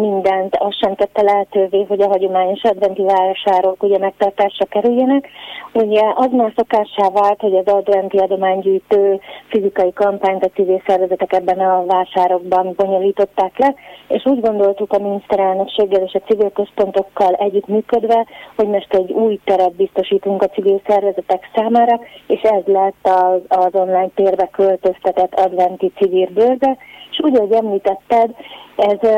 mindent 0.00 0.56
azt 0.56 0.78
sem 0.80 0.94
tette 0.94 1.22
lehetővé, 1.22 1.84
hogy 1.88 2.00
a 2.00 2.08
hagyományos 2.08 2.62
adventi 2.62 3.02
vásárok 3.02 3.82
ugye 3.82 3.98
megtartásra 3.98 4.64
kerüljenek. 4.64 5.28
Ugye 5.72 6.02
az 6.14 6.28
már 6.30 6.52
szokássá 6.56 7.10
vált, 7.10 7.40
hogy 7.40 7.54
az 7.54 7.66
adventi 7.66 8.16
adománygyűjtő 8.16 9.20
fizikai 9.48 9.92
kampányt 9.92 10.44
a 10.44 10.48
civil 10.48 10.82
szervezetek 10.86 11.32
ebben 11.32 11.58
a 11.58 11.84
vásárokban 11.86 12.74
bonyolították 12.76 13.58
le, 13.58 13.74
és 14.08 14.26
úgy 14.26 14.40
gondoltuk 14.40 14.92
a 14.92 14.98
miniszterelnökséggel 14.98 16.02
és 16.02 16.12
a 16.12 16.26
civil 16.26 16.50
központokkal 16.50 17.32
együttműködve, 17.32 18.26
hogy 18.56 18.68
most 18.68 18.94
egy 18.94 19.12
új 19.12 19.40
teret 19.44 19.74
biztosítunk 19.74 20.42
a 20.42 20.48
civil 20.48 20.80
szervezetek 20.86 21.50
számára, 21.54 22.00
és 22.26 22.40
ez 22.40 22.62
lett 22.64 23.02
az, 23.02 23.40
az 23.48 23.74
online 23.74 24.10
térbe 24.14 24.48
költöztetett 24.52 25.34
adventi 25.34 25.92
civil 25.96 26.28
bőrze, 26.34 26.76
és 27.10 27.20
úgy, 27.22 27.36
ahogy 27.36 27.52
említetted, 27.52 28.30
ez 28.76 29.10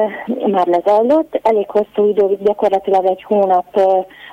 már 0.46 0.66
lezajlott, 0.66 1.40
elég 1.42 1.70
hosszú 1.70 2.08
idő, 2.08 2.38
gyakorlatilag 2.42 3.04
egy 3.04 3.22
hónap 3.22 3.80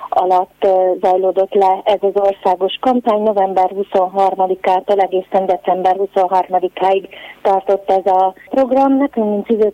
alatt 0.10 0.68
zajlódott 1.02 1.54
le 1.54 1.82
ez 1.84 1.98
az 2.00 2.12
országos 2.14 2.78
kampány. 2.82 3.22
November 3.22 3.72
23-ától 3.74 5.02
egészen 5.02 5.46
december 5.46 5.96
23-áig 5.98 7.08
tartott 7.42 7.90
ez 7.90 8.06
a 8.06 8.34
program. 8.50 8.98
Nekünk, 8.98 9.30
mint 9.30 9.46
civil 9.46 9.74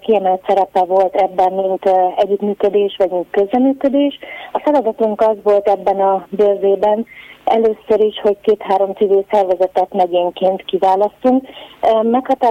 kiemelt 0.00 0.44
szerepe 0.46 0.84
volt 0.84 1.14
ebben, 1.14 1.52
mint 1.52 1.90
együttműködés, 2.16 2.96
vagy 2.98 3.10
mint 3.10 3.30
közeműködés. 3.30 4.18
A 4.52 4.58
feladatunk 4.58 5.20
az 5.20 5.36
volt 5.42 5.68
ebben 5.68 6.00
a 6.00 6.26
bőrzében, 6.30 7.06
Először 7.44 8.00
is, 8.00 8.20
hogy 8.22 8.36
két-három 8.40 8.92
civil 8.92 9.24
szervezetet 9.30 9.92
megyénként 9.92 10.64
kiválasztunk. 10.64 11.46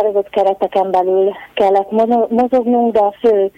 Meghatározott 0.04 0.30
kereteken 0.30 0.92
belül 0.92 1.32
kellett 1.54 1.92
mozognunk, 2.30 2.94
de 2.94 3.00
a 3.00 3.14
fő 3.20 3.52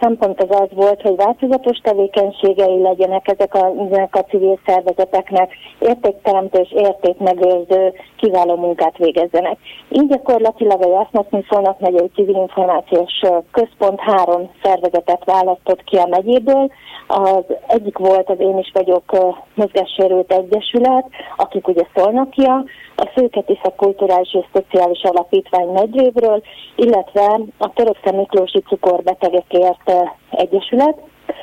szempont 0.00 0.42
az 0.42 0.60
az 0.60 0.68
volt, 0.70 1.02
hogy 1.02 1.16
változatos 1.16 1.78
tevékenységei 1.78 2.80
legyenek 2.80 3.28
ezek 3.28 3.54
a, 3.54 3.72
ezek 3.90 4.14
a 4.16 4.24
civil 4.24 4.58
szervezeteknek, 4.66 5.52
értékteremtő 5.78 6.58
és 6.58 6.72
értékmegőrző 6.72 7.92
kiváló 8.16 8.56
munkát 8.56 8.96
végezzenek. 8.96 9.58
Így 9.88 10.06
gyakorlatilag 10.06 10.84
a 10.84 10.88
Jásznak 10.88 11.44
Szolnok 11.48 11.80
megyei 11.80 12.10
civil 12.14 12.34
információs 12.34 13.20
központ 13.52 14.00
három 14.00 14.50
szervezetet 14.62 15.24
választott 15.24 15.84
ki 15.84 15.96
a 15.96 16.06
megyéből. 16.06 16.70
Az 17.06 17.44
egyik 17.66 17.98
volt 17.98 18.30
az 18.30 18.40
Én 18.40 18.58
is 18.58 18.70
vagyok 18.74 19.16
mozgássérült 19.54 20.32
egyesület, 20.32 21.06
akik 21.36 21.68
ugye 21.68 21.82
szolnokia, 21.94 22.64
a 22.96 23.10
Szőketi 23.14 23.58
Kulturális 23.76 24.34
és 24.34 24.46
Szociális 24.52 25.02
Alapítvány 25.02 25.68
megyébről, 25.68 26.42
illetve 26.76 27.40
a 27.58 27.72
Töröksze 27.72 28.12
Miklósi 28.12 28.60
Cukorbetegekért 28.60 29.92
Egyesület. 30.30 30.98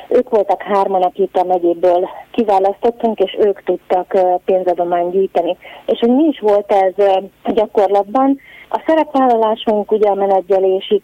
Ők 0.08 0.28
voltak 0.28 0.62
hárman, 0.62 1.02
akik 1.02 1.36
a 1.36 1.44
megyéből 1.44 2.08
kiválasztottunk, 2.30 3.18
és 3.18 3.36
ők 3.38 3.62
tudtak 3.62 4.18
pénzadományt 4.44 5.12
gyűjteni. 5.12 5.56
És 5.86 5.98
hogy 5.98 6.10
mi 6.14 6.24
is 6.24 6.40
volt 6.40 6.72
ez 6.72 7.06
gyakorlatban, 7.54 8.40
a 8.74 8.82
szerepvállalásunk 8.86 9.92
ugye 9.92 10.08
a 10.08 10.14
menedzselésig 10.14 11.02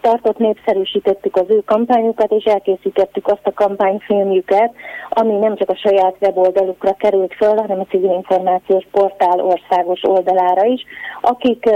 tartott, 0.00 0.38
népszerűsítettük 0.38 1.36
az 1.36 1.44
ő 1.48 1.62
kampányukat, 1.66 2.32
és 2.32 2.44
elkészítettük 2.44 3.26
azt 3.26 3.46
a 3.46 3.52
kampányfilmjüket, 3.52 4.72
ami 5.08 5.34
nem 5.36 5.56
csak 5.56 5.70
a 5.70 5.76
saját 5.76 6.16
weboldalukra 6.20 6.92
került 6.92 7.34
föl, 7.34 7.56
hanem 7.56 7.80
a 7.80 7.86
civil 7.90 8.10
információs 8.10 8.86
portál 8.90 9.40
országos 9.40 10.00
oldalára 10.04 10.64
is, 10.64 10.84
akik 11.20 11.70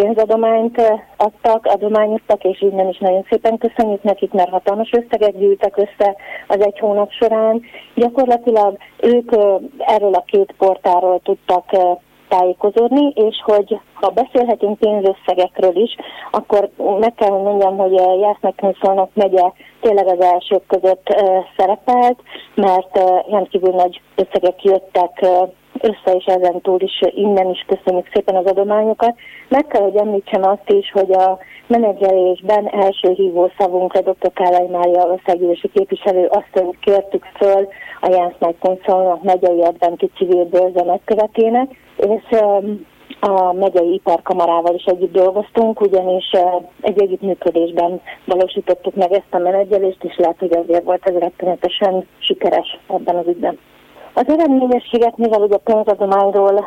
pénzadományt 0.00 0.82
adtak, 1.16 1.66
adományoztak, 1.66 2.44
és 2.44 2.60
innen 2.60 2.88
is 2.88 2.98
nagyon 2.98 3.26
szépen 3.30 3.58
köszönjük 3.58 4.02
nekik, 4.02 4.32
mert 4.32 4.50
hatalmas 4.50 4.90
összeget 4.92 5.38
gyűjtek 5.38 5.76
össze 5.76 6.16
az 6.46 6.60
egy 6.60 6.78
hónap 6.78 7.10
során. 7.10 7.62
Gyakorlatilag 7.94 8.76
ők 9.00 9.32
erről 9.78 10.14
a 10.14 10.24
két 10.26 10.54
portáról 10.58 11.20
tudtak 11.22 11.64
tájékozódni, 12.28 13.12
és 13.14 13.42
hogy 13.44 13.78
ha 13.94 14.08
beszélhetünk 14.08 14.78
pénzösszegekről 14.78 15.76
is, 15.76 15.96
akkor 16.30 16.70
meg 16.76 17.14
kell, 17.14 17.30
mondjam, 17.30 17.76
hogy 17.76 17.92
Jásznak 18.20 19.14
megye 19.14 19.50
tényleg 19.80 20.06
az 20.06 20.20
elsők 20.20 20.66
között 20.66 21.06
szerepelt, 21.56 22.20
mert 22.54 22.98
rendkívül 23.30 23.74
nagy 23.74 24.00
összegek 24.14 24.64
jöttek 24.64 25.26
össze, 25.82 26.16
és 26.16 26.24
ezen 26.24 26.60
is 26.78 27.00
innen 27.14 27.50
is 27.50 27.64
köszönjük 27.66 28.08
szépen 28.12 28.36
az 28.36 28.46
adományokat. 28.46 29.14
Meg 29.48 29.66
kell, 29.66 29.82
hogy 29.82 29.96
említsem 29.96 30.42
azt 30.42 30.70
is, 30.70 30.90
hogy 30.92 31.12
a 31.12 31.38
menedzselésben 31.66 32.68
első 32.68 33.12
hívó 33.12 33.50
szavunkra 33.58 34.00
dr. 34.00 34.32
Kálai 34.32 34.66
Mária 34.66 35.02
országgyűlési 35.02 35.68
képviselő 35.68 36.26
azt, 36.26 36.50
hogy 36.52 36.78
kértük 36.80 37.24
föl 37.24 37.68
a 38.00 38.08
Jánsz 38.10 38.38
Nagy 38.38 38.58
Konszolnak 38.58 39.22
megyei 39.22 39.60
adventi 39.62 40.10
civil 40.16 40.44
bőrze 40.44 40.82
nagykövetének, 40.82 41.70
és 41.96 42.38
a 43.20 43.52
megyei 43.52 43.94
iparkamarával 43.94 44.74
is 44.74 44.84
együtt 44.84 45.12
dolgoztunk, 45.12 45.80
ugyanis 45.80 46.30
egy 46.80 47.02
együttműködésben 47.02 48.00
valósítottuk 48.24 48.94
meg 48.94 49.12
ezt 49.12 49.34
a 49.34 49.38
menedzselést, 49.38 50.04
és 50.04 50.16
lehet, 50.16 50.38
hogy 50.38 50.52
azért 50.52 50.84
volt 50.84 51.08
ez 51.08 51.14
rettenetesen 51.14 52.06
sikeres 52.18 52.78
ebben 52.88 53.16
az 53.16 53.26
ügyben. 53.26 53.58
Az 54.18 54.28
eredményességet, 54.28 55.16
mivel 55.16 55.40
ugye 55.40 55.56
pénzadományról 55.56 56.64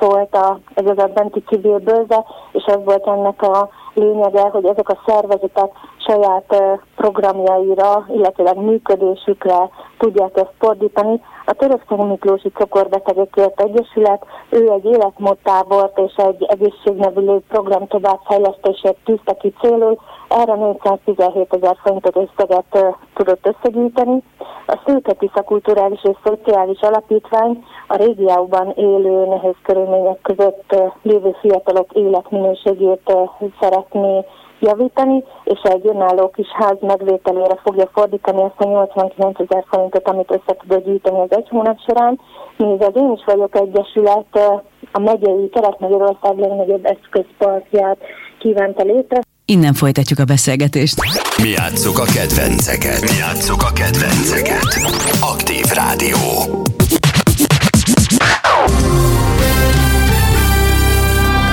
szólt 0.00 0.34
a, 0.34 0.58
ez 0.74 0.84
az 0.86 0.96
adventi 0.96 1.42
civil 1.48 1.78
bőze, 1.78 2.24
és 2.52 2.64
ez 2.64 2.84
volt 2.84 3.06
ennek 3.06 3.42
a 3.42 3.68
lényege, 3.94 4.40
hogy 4.40 4.64
ezek 4.64 4.88
a 4.88 5.02
szervezetek 5.06 5.70
saját 5.98 6.80
programjaira, 6.96 8.06
illetőleg 8.08 8.56
működésükre 8.56 9.70
tudják 9.98 10.36
ezt 10.36 10.54
fordítani. 10.58 11.20
A 11.44 11.52
Törökszegi 11.52 12.02
Miklósi 12.02 12.48
Cukorbetegekért 12.48 13.60
Egyesület, 13.60 14.24
ő 14.50 14.70
egy 14.70 14.84
életmódtábort 14.84 15.98
és 15.98 16.14
egy 16.16 16.44
egészségnevülő 16.48 17.42
program 17.48 17.86
továbbfejlesztését 17.86 18.96
tűzte 19.04 19.34
ki 19.34 19.54
célul, 19.60 19.98
erre 20.30 20.54
417 20.54 21.54
ezer 21.54 21.76
forintot 21.82 22.16
összeget 22.16 22.96
tudott 23.14 23.46
összegyűjteni. 23.46 24.22
A 24.66 24.80
Szőke 24.86 25.42
Kulturális 25.44 26.00
és 26.02 26.16
Szociális 26.24 26.80
Alapítvány 26.80 27.64
a 27.88 27.96
régióban 27.96 28.72
élő 28.76 29.26
nehéz 29.26 29.54
körülmények 29.62 30.18
között 30.22 30.82
lévő 31.02 31.36
fiatalok 31.40 31.92
életminőségét 31.92 33.12
szeretné 33.60 34.24
javítani, 34.60 35.24
és 35.44 35.60
egy 35.62 35.86
önálló 35.86 36.30
kis 36.30 36.48
ház 36.48 36.76
megvételére 36.80 37.56
fogja 37.62 37.88
fordítani 37.92 38.42
ezt 38.42 38.60
a 38.60 38.64
89 38.64 39.40
ezer 39.40 39.64
forintot, 39.68 40.08
amit 40.08 40.30
össze 40.30 40.56
tudod 40.60 40.84
gyűjteni 40.84 41.20
az 41.20 41.36
egy 41.36 41.48
hónap 41.48 41.78
során. 41.86 42.20
Még 42.56 42.80
Én 42.94 43.12
is 43.12 43.24
vagyok 43.24 43.56
egyesület 43.56 44.62
a 44.92 44.98
megyei 44.98 45.48
Kelet-Magyarország 45.48 46.38
legnagyobb 46.38 46.84
eszközparkját 46.84 47.98
kívánta 48.38 48.82
létre. 48.82 49.20
Innen 49.50 49.74
folytatjuk 49.74 50.18
a 50.18 50.24
beszélgetést. 50.24 50.94
Mi 51.42 51.48
játsszuk 51.48 51.98
a 51.98 52.04
kedvenceket. 52.04 53.00
Mi 53.00 53.16
játsszuk 53.16 53.62
a 53.62 53.72
kedvenceket. 53.72 54.80
Aktív 55.20 55.64
Rádió. 55.64 56.18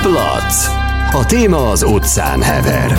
Plac. 0.02 0.66
A 1.12 1.26
téma 1.26 1.70
az 1.70 1.82
utcán 1.82 2.42
hever. 2.42 2.98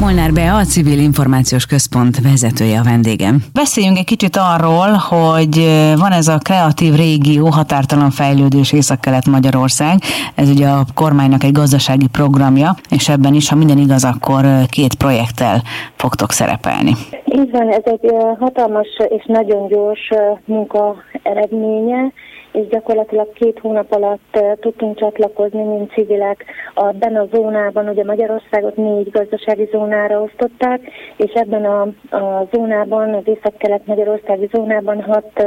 Molnár 0.00 0.32
Bea, 0.32 0.56
a 0.56 0.64
Civil 0.64 0.98
Információs 0.98 1.66
Központ 1.66 2.20
vezetője 2.20 2.78
a 2.78 2.82
vendégem. 2.82 3.44
Beszéljünk 3.52 3.98
egy 3.98 4.04
kicsit 4.04 4.36
arról, 4.36 4.92
hogy 4.92 5.56
van 5.98 6.12
ez 6.12 6.28
a 6.28 6.38
kreatív 6.38 6.94
régió, 6.94 7.46
határtalan 7.46 8.10
fejlődés 8.10 8.72
Észak-Kelet 8.72 9.26
Magyarország. 9.26 9.98
Ez 10.34 10.48
ugye 10.48 10.68
a 10.68 10.84
kormánynak 10.94 11.44
egy 11.44 11.52
gazdasági 11.52 12.06
programja, 12.06 12.74
és 12.90 13.08
ebben 13.08 13.34
is, 13.34 13.48
ha 13.48 13.56
minden 13.56 13.78
igaz, 13.78 14.04
akkor 14.04 14.44
két 14.68 14.94
projekttel 14.94 15.62
fogtok 15.94 16.32
szerepelni. 16.32 16.92
Így 17.24 17.50
van, 17.50 17.68
ez 17.68 17.82
egy 17.84 18.10
hatalmas 18.38 18.88
és 19.08 19.24
nagyon 19.26 19.68
gyors 19.68 20.10
munka 20.44 20.94
eredménye 21.22 22.12
és 22.56 22.66
gyakorlatilag 22.68 23.32
két 23.32 23.58
hónap 23.58 23.92
alatt 23.92 24.38
tudtunk 24.60 24.98
csatlakozni, 24.98 25.62
mint 25.62 25.92
civilek 25.92 26.44
abban 26.74 27.16
a 27.16 27.26
zónában, 27.32 27.88
ugye 27.88 28.04
Magyarországot 28.04 28.76
négy 28.76 29.10
gazdasági 29.10 29.68
zónára 29.72 30.22
osztották, 30.22 30.80
és 31.16 31.32
ebben 31.32 31.64
a, 31.64 31.80
a 32.16 32.48
zónában, 32.52 33.14
az 33.14 33.22
észak-kelet-magyarországi 33.24 34.48
zónában 34.52 35.02
hat 35.02 35.44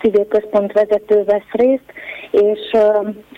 civil 0.00 0.26
központ 0.26 0.72
vezető 0.72 1.24
vesz 1.24 1.50
részt, 1.52 1.92
és 2.30 2.76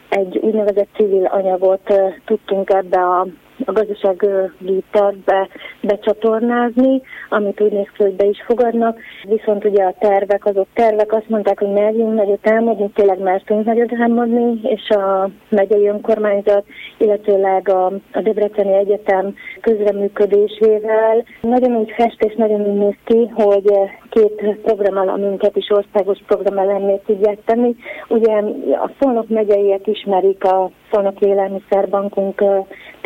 egy 0.09 0.38
úgynevezett 0.38 0.88
civil 0.94 1.24
anyagot 1.24 1.92
tudtunk 2.24 2.70
ebbe 2.70 3.00
a 3.00 3.26
a 3.64 3.72
gazdasági 3.72 4.84
tervbe 4.90 5.48
becsatornázni, 5.80 7.02
amit 7.28 7.60
úgy 7.60 7.72
néz 7.72 7.88
ki, 7.96 8.02
hogy 8.02 8.14
be 8.14 8.24
is 8.24 8.42
fogadnak. 8.46 8.98
Viszont 9.22 9.64
ugye 9.64 9.84
a 9.84 9.94
tervek, 9.98 10.44
azok 10.44 10.66
tervek 10.74 11.12
azt 11.12 11.28
mondták, 11.28 11.58
hogy 11.58 11.72
merjünk 11.72 12.14
nagyot 12.14 12.48
álmodni, 12.48 12.90
tényleg 12.90 13.18
mertünk 13.18 13.64
nagyot 13.64 13.92
álmodni, 14.00 14.60
és 14.62 14.88
a 14.88 15.30
megyei 15.48 15.86
önkormányzat, 15.86 16.64
illetőleg 16.98 17.68
a, 17.68 17.86
a 18.12 18.20
Debreceni 18.20 18.72
Egyetem 18.72 19.34
közreműködésével 19.60 21.24
nagyon 21.40 21.76
úgy 21.76 21.90
fest 21.90 22.22
és 22.24 22.34
nagyon 22.34 22.60
úgy 22.60 22.78
néz 22.78 22.96
ki, 23.04 23.30
hogy 23.34 23.72
két 24.10 24.56
programalamunkat 24.62 25.56
is 25.56 25.70
országos 25.70 26.18
programelemé 26.26 27.00
tudják 27.06 27.38
tenni. 27.44 27.76
Ugye 28.08 28.32
a 28.72 28.90
Szolnok 29.00 29.28
megyeiek 29.28 29.86
ismerik 29.86 30.44
a 30.44 30.70
Szolnok 30.90 31.20
Élelmiszerbankunk 31.20 32.42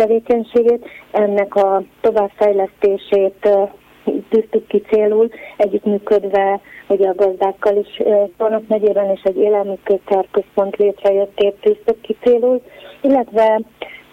tevékenységét, 0.03 0.87
ennek 1.11 1.55
a 1.55 1.83
továbbfejlesztését 2.01 3.49
tűztük 4.29 4.67
ki 4.67 4.83
célul, 4.91 5.29
együttműködve 5.57 6.61
ugye 6.89 7.09
a 7.09 7.15
gazdákkal 7.15 7.77
is 7.77 8.03
Szolnok 8.39 8.69
megyében 8.69 9.11
és 9.11 9.21
egy 9.23 9.37
élelmiszerközpont 9.37 10.29
központ 10.31 10.77
létrejöttét 10.77 11.55
tűztük 11.61 12.01
ki 12.01 12.17
célul, 12.23 12.63
illetve 13.01 13.61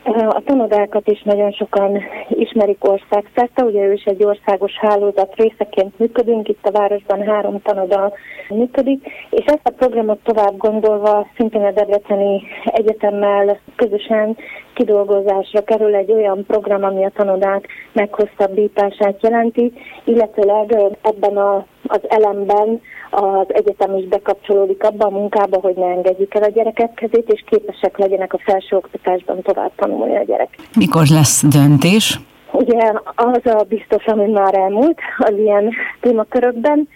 a 0.03 0.41
tanodákat 0.45 1.07
is 1.07 1.21
nagyon 1.21 1.51
sokan 1.51 2.01
ismerik 2.29 2.87
országszerte, 2.89 3.63
ugye 3.63 3.83
ő 3.83 3.93
is 3.93 4.03
egy 4.03 4.23
országos 4.23 4.71
hálózat 4.77 5.35
részeként 5.35 5.99
működünk, 5.99 6.47
itt 6.47 6.65
a 6.65 6.71
városban 6.71 7.21
három 7.27 7.61
tanoda 7.61 8.13
működik, 8.49 9.05
és 9.29 9.45
ezt 9.45 9.67
a 9.67 9.73
programot 9.77 10.19
tovább 10.23 10.57
gondolva 10.57 11.27
szintén 11.37 11.63
a 11.63 11.71
Debreceni 11.71 12.41
Egyetemmel 12.65 13.59
közösen 13.75 14.37
kidolgozásra 14.73 15.63
kerül 15.63 15.95
egy 15.95 16.11
olyan 16.11 16.45
program, 16.47 16.83
ami 16.83 17.05
a 17.05 17.11
tanodák 17.15 17.67
meghosszabbítását 17.91 19.23
jelenti, 19.23 19.73
illetőleg 20.03 20.75
ebben 21.01 21.37
a, 21.37 21.65
az 21.87 21.99
elemben 22.07 22.81
az 23.09 23.45
egyetem 23.47 23.95
is 23.97 24.05
bekapcsolódik 24.05 24.83
abba 24.83 25.05
a 25.05 25.09
munkába, 25.09 25.59
hogy 25.61 25.75
ne 25.75 25.85
engedjük 25.85 26.35
el 26.35 26.43
a 26.43 26.49
gyerekek 26.49 26.93
kezét, 26.93 27.29
és 27.29 27.43
képesek 27.45 27.97
legyenek 27.97 28.33
a 28.33 28.39
felsőoktatásban 28.45 29.41
tovább 29.41 29.71
tanulni 29.75 30.17
a 30.17 30.23
gyerek. 30.23 30.49
Mikor 30.75 31.07
lesz 31.07 31.45
döntés? 31.47 32.19
Ugye 32.51 32.93
az 33.15 33.45
a 33.45 33.65
biztos, 33.67 34.05
ami 34.05 34.31
már 34.31 34.53
elmúlt 34.53 34.99
az 35.17 35.33
ilyen 35.37 35.73
témakörökben, 36.01 36.87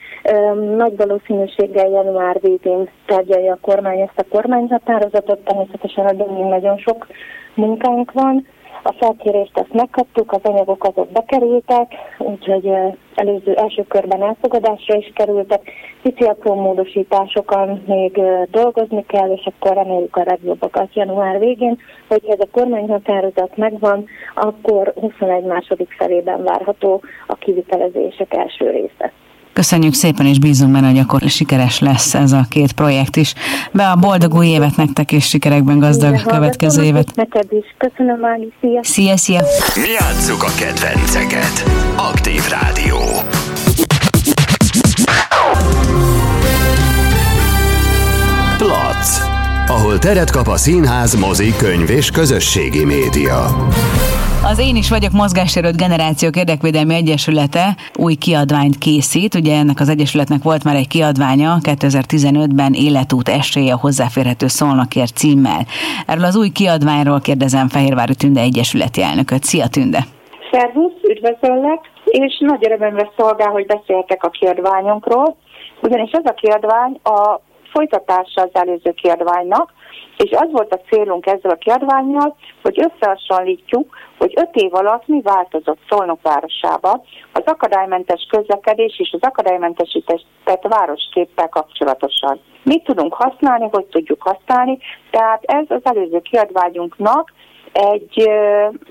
nagy 0.78 0.98
valószínűséggel 0.98 1.90
január 1.90 2.40
végén 2.42 2.90
tárgyalja 3.06 3.54
a 3.54 3.58
kormány 3.62 4.00
ezt 4.00 4.20
a 4.20 4.26
kormányhatározatot, 4.30 5.40
természetesen 5.40 6.06
a 6.06 6.44
nagyon 6.50 6.78
sok 6.78 7.08
munkánk 7.54 8.12
van, 8.12 8.48
a 8.84 8.96
felkérést 9.00 9.58
ezt 9.58 9.74
megkaptuk, 9.74 10.32
az 10.32 10.40
anyagok 10.44 10.84
azok 10.84 11.12
bekerültek, 11.12 11.92
úgyhogy 12.18 12.72
előző 13.16 13.54
első 13.54 13.84
körben 13.88 14.24
elfogadásra 14.24 14.96
is 14.96 15.12
kerültek. 15.16 15.72
Pici 16.02 16.24
apró 16.24 16.54
módosításokon 16.56 17.84
még 17.86 18.22
dolgozni 18.52 19.06
kell, 19.06 19.32
és 19.32 19.46
akkor 19.46 19.76
reméljük 19.76 20.16
a 20.16 20.24
legjobbakat 20.26 20.96
január 20.96 21.40
végén, 21.40 21.80
hogyha 22.08 22.34
ez 22.34 22.40
a 22.40 22.52
kormányhatározat 22.52 23.58
megvan, 23.58 24.06
akkor 24.36 24.94
21 25.00 25.44
második 25.44 25.92
felében 25.98 26.44
várható 26.44 27.02
a 27.28 27.36
kivitelezések 27.36 28.34
első 28.34 28.70
része. 28.70 29.12
Köszönjük 29.54 29.94
szépen, 29.94 30.26
és 30.26 30.40
bízunk 30.40 30.72
benne, 30.72 30.88
hogy 30.88 30.98
akkor 30.98 31.22
sikeres 31.22 31.80
lesz 31.80 32.14
ez 32.14 32.32
a 32.32 32.46
két 32.50 32.72
projekt 32.72 33.16
is. 33.16 33.34
Be 33.72 33.90
a 33.90 33.96
boldog 33.96 34.34
új 34.34 34.48
évet 34.48 34.76
nektek, 34.76 35.12
és 35.12 35.26
sikerekben 35.28 35.80
gazdag 35.80 36.14
Igen, 36.14 36.26
következő 36.26 36.84
évet. 36.84 37.16
Neked 37.16 37.48
is. 37.50 37.76
Köszönöm, 37.78 38.26
Ági. 38.26 38.54
Szia. 38.62 38.84
Szia, 38.84 39.18
szia. 39.18 39.42
Mi 39.76 39.90
játsszuk 40.00 40.44
a 40.44 40.52
kedvenceket. 40.60 41.64
Aktív 41.96 42.42
Rádió. 42.50 42.98
Plac. 48.58 49.20
Ahol 49.68 50.00
teret 50.00 50.32
kap 50.32 50.48
a 50.48 50.58
színház, 50.58 51.16
mozi, 51.16 51.54
könyv 51.58 51.90
és 51.90 52.10
közösségi 52.10 52.86
média. 52.86 53.68
Az 54.46 54.60
Én 54.60 54.76
is 54.76 54.90
vagyok 54.90 55.12
mozgássérült 55.12 55.78
generációk 55.78 56.36
érdekvédelmi 56.36 56.96
egyesülete 56.96 57.66
új 58.06 58.16
kiadványt 58.16 58.78
készít. 58.78 59.36
Ugye 59.36 59.54
ennek 59.58 59.80
az 59.80 59.90
egyesületnek 59.90 60.44
volt 60.44 60.64
már 60.64 60.76
egy 60.76 60.88
kiadványa 60.88 61.52
2015-ben 61.62 62.74
Életút 62.74 63.28
esélye 63.28 63.74
hozzáférhető 63.74 64.48
szolnokért 64.48 65.16
címmel. 65.16 65.62
Erről 66.08 66.24
az 66.24 66.36
új 66.36 66.50
kiadványról 66.50 67.20
kérdezem 67.20 67.68
Fehérvári 67.68 68.16
Tünde 68.16 68.42
Egyesületi 68.42 69.02
elnököt. 69.02 69.44
Szia 69.44 69.68
Tünde! 69.68 70.02
Szervusz, 70.52 71.00
üdvözöllek, 71.12 71.82
és 72.06 72.34
nagy 72.40 72.66
örömömre 72.66 73.12
szolgál, 73.18 73.52
hogy 73.52 73.66
beszéltek 73.66 74.24
a 74.24 74.30
kiadványunkról, 74.30 75.36
ugyanis 75.82 76.12
ez 76.12 76.26
a 76.26 76.34
kiadvány 76.34 77.00
a 77.04 77.40
folytatása 77.74 78.42
az 78.42 78.50
előző 78.54 78.92
kiadványnak, 78.92 79.74
és 80.18 80.32
az 80.32 80.52
volt 80.52 80.74
a 80.74 80.82
célunk 80.90 81.26
ezzel 81.26 81.52
a 81.52 81.56
kiadványjal, 81.56 82.36
hogy 82.62 82.80
összehasonlítjuk, 82.80 83.96
hogy 84.18 84.34
öt 84.36 84.56
év 84.56 84.76
alatt 84.76 85.08
mi 85.08 85.22
változott 85.22 85.80
Szolnok 85.90 86.20
városába 86.22 87.04
az 87.34 87.42
akadálymentes 87.46 88.28
közlekedés 88.30 89.00
és 89.00 89.10
az 89.12 89.22
akadálymentesített 89.22 90.68
városképpel 90.70 91.50
kapcsolatosan. 91.50 92.40
Mit 92.64 92.84
tudunk 92.84 93.14
használni, 93.14 93.68
hogy 93.72 93.86
tudjuk 93.86 94.22
használni, 94.22 94.78
tehát 95.12 95.44
ez 95.44 95.66
az 95.68 95.82
előző 95.84 96.20
kiadványunknak 96.20 97.34
egy 97.72 98.30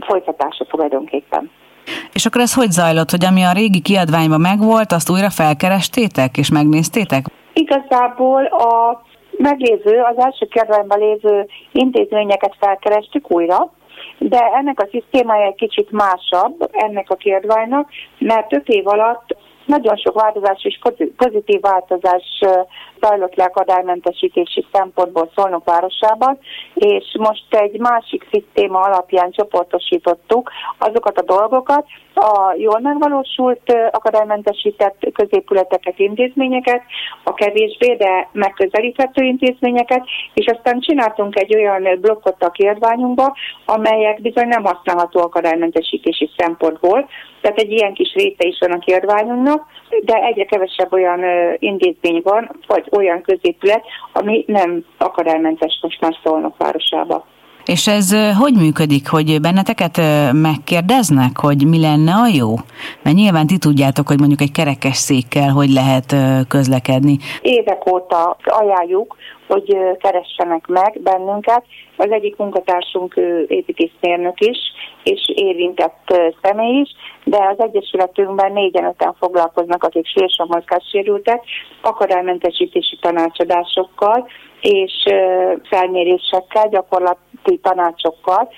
folytatása 0.00 0.64
tulajdonképpen. 0.64 1.50
És 2.12 2.26
akkor 2.26 2.40
ez 2.40 2.54
hogy 2.54 2.70
zajlott, 2.70 3.10
hogy 3.10 3.24
ami 3.24 3.42
a 3.42 3.52
régi 3.52 3.80
kiadványban 3.80 4.40
megvolt, 4.40 4.92
azt 4.92 5.10
újra 5.10 5.30
felkerestétek 5.30 6.36
és 6.36 6.50
megnéztétek? 6.50 7.26
Igazából 7.52 8.44
a 8.44 9.02
meglévő, 9.42 10.00
az 10.00 10.24
első 10.24 10.46
kiadványban 10.46 10.98
lévő 10.98 11.46
intézményeket 11.72 12.56
felkerestük 12.58 13.30
újra, 13.30 13.72
de 14.18 14.40
ennek 14.54 14.80
a 14.80 14.88
szisztémája 14.90 15.46
egy 15.46 15.54
kicsit 15.54 15.90
másabb, 15.90 16.68
ennek 16.72 17.10
a 17.10 17.14
kiadványnak, 17.14 17.90
mert 18.18 18.52
öt 18.52 18.68
év 18.68 18.86
alatt 18.88 19.36
nagyon 19.66 19.96
sok 19.96 20.20
változás 20.20 20.64
és 20.64 20.78
pozitív 21.16 21.60
változás 21.60 22.40
zajlott 23.00 23.34
le 23.34 23.44
akadálymentesítési 23.44 24.66
szempontból 24.72 25.30
Szolnok 25.34 25.64
városában, 25.64 26.38
és 26.74 27.16
most 27.18 27.44
egy 27.50 27.78
másik 27.78 28.28
szisztéma 28.32 28.80
alapján 28.80 29.30
csoportosítottuk 29.30 30.50
azokat 30.78 31.18
a 31.18 31.22
dolgokat, 31.22 31.86
a 32.14 32.54
jól 32.56 32.80
megvalósult 32.80 33.74
akadálymentesített 33.90 35.10
középületeket, 35.12 35.98
intézményeket, 35.98 36.82
a 37.24 37.34
kevésbé, 37.34 37.94
de 37.94 38.28
megközelíthető 38.32 39.24
intézményeket, 39.24 40.04
és 40.34 40.46
aztán 40.46 40.80
csináltunk 40.80 41.38
egy 41.38 41.54
olyan 41.54 42.00
blokkot 42.00 42.42
a 42.42 42.50
kiadványunkba, 42.50 43.36
amelyek 43.64 44.20
bizony 44.20 44.48
nem 44.48 44.64
használható 44.64 45.20
akadálymentesítési 45.20 46.30
szempontból, 46.36 47.08
tehát 47.40 47.58
egy 47.58 47.70
ilyen 47.70 47.94
kis 47.94 48.14
része 48.14 48.46
is 48.46 48.58
van 48.60 48.72
a 48.72 48.78
kiadványunknak, 48.78 49.66
de 50.04 50.14
egyre 50.14 50.44
kevesebb 50.44 50.92
olyan 50.92 51.20
intézmény 51.58 52.20
van, 52.24 52.50
vagy 52.66 52.88
olyan 52.90 53.22
középület, 53.22 53.84
ami 54.12 54.44
nem 54.46 54.84
akadálymentes 54.98 55.78
most 55.82 56.00
már 56.00 56.16
Szolnok 56.22 56.56
városába. 56.56 57.24
És 57.64 57.86
ez 57.86 58.14
hogy 58.38 58.54
működik, 58.54 59.08
hogy 59.08 59.40
benneteket 59.40 60.00
megkérdeznek, 60.32 61.38
hogy 61.38 61.66
mi 61.66 61.80
lenne 61.80 62.12
a 62.12 62.26
jó? 62.26 62.54
Mert 63.02 63.16
nyilván 63.16 63.46
ti 63.46 63.58
tudjátok, 63.58 64.08
hogy 64.08 64.18
mondjuk 64.18 64.40
egy 64.40 64.52
kerekes 64.52 64.96
székkel 64.96 65.50
hogy 65.50 65.70
lehet 65.70 66.16
közlekedni. 66.48 67.18
Évek 67.40 67.92
óta 67.92 68.36
ajánljuk, 68.44 69.16
hogy 69.48 69.76
keressenek 69.98 70.66
meg 70.66 71.00
bennünket. 71.02 71.64
Az 71.96 72.10
egyik 72.10 72.36
munkatársunk 72.36 73.14
építészmérnök 73.46 74.40
is, 74.40 74.58
és 75.02 75.20
érintett 75.34 76.32
személy 76.42 76.80
is, 76.80 76.90
de 77.24 77.38
az 77.56 77.60
Egyesületünkben 77.60 78.52
négyen 78.52 78.84
öten 78.84 79.14
foglalkoznak, 79.18 79.84
akik 79.84 80.06
sírsa 80.06 80.46
mozgássérültek, 80.48 81.42
akadálymentesítési 81.82 82.98
tanácsadásokkal, 83.00 84.28
és 84.60 84.92
felmérésekkel, 85.68 86.68
gyakorlati 86.68 87.58
tanácsokkal 87.62 88.48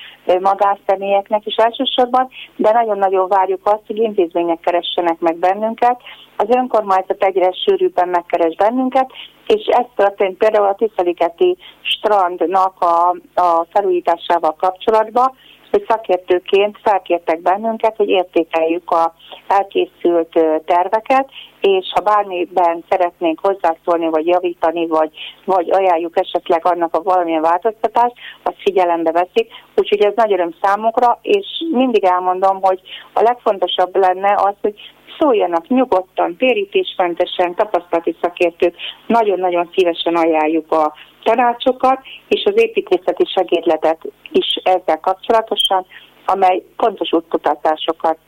magánszemélyeknek 0.40 1.46
is 1.46 1.54
elsősorban, 1.54 2.28
de 2.56 2.72
nagyon-nagyon 2.72 3.28
várjuk 3.28 3.60
azt, 3.66 3.82
hogy 3.86 3.96
intézmények 3.96 4.60
keressenek 4.60 5.18
meg 5.18 5.36
bennünket. 5.36 6.00
Az 6.36 6.46
önkormányzat 6.48 7.24
egyre 7.24 7.52
sűrűbben 7.52 8.08
megkeres 8.08 8.54
bennünket, 8.54 9.10
és 9.46 9.66
ez 9.66 9.84
történt 9.96 10.36
például 10.36 10.66
a 10.66 10.74
Tiszaliketi 10.74 11.56
strandnak 11.82 12.80
a, 12.80 13.08
a 13.34 13.66
felújításával 13.70 14.54
kapcsolatban, 14.54 15.36
hogy 15.74 15.84
szakértőként 15.88 16.78
felkértek 16.82 17.40
bennünket, 17.42 17.96
hogy 17.96 18.08
értékeljük 18.08 18.90
a 18.90 19.14
elkészült 19.46 20.32
terveket, 20.64 21.28
és 21.60 21.92
ha 21.94 22.00
bármiben 22.00 22.84
szeretnénk 22.88 23.40
hozzászólni, 23.40 24.08
vagy 24.08 24.26
javítani, 24.26 24.86
vagy, 24.86 25.10
vagy 25.44 25.70
ajánljuk 25.70 26.18
esetleg 26.18 26.66
annak 26.66 26.94
a 26.94 27.02
valamilyen 27.02 27.42
változtatást, 27.42 28.14
azt 28.42 28.60
figyelembe 28.60 29.12
veszik. 29.12 29.50
Úgyhogy 29.76 30.00
ez 30.00 30.12
nagy 30.16 30.32
öröm 30.32 30.54
számukra, 30.62 31.18
és 31.22 31.46
mindig 31.72 32.04
elmondom, 32.04 32.62
hogy 32.62 32.80
a 33.12 33.22
legfontosabb 33.22 33.96
lenne 33.96 34.34
az, 34.36 34.54
hogy 34.60 34.74
szóljanak 35.18 35.68
nyugodtan, 35.68 36.36
térítésmentesen, 36.36 37.54
tapasztalati 37.54 38.16
szakértők, 38.20 38.74
nagyon-nagyon 39.06 39.70
szívesen 39.74 40.14
ajánljuk 40.14 40.72
a 40.72 40.92
tanácsokat, 41.24 42.00
és 42.28 42.44
az 42.44 42.52
építészeti 42.56 43.24
segédletet 43.34 43.98
is 44.32 44.60
ezzel 44.62 45.00
kapcsolatosan, 45.00 45.86
amely 46.26 46.62
pontos 46.76 47.12
útkutatásokat 47.12 48.18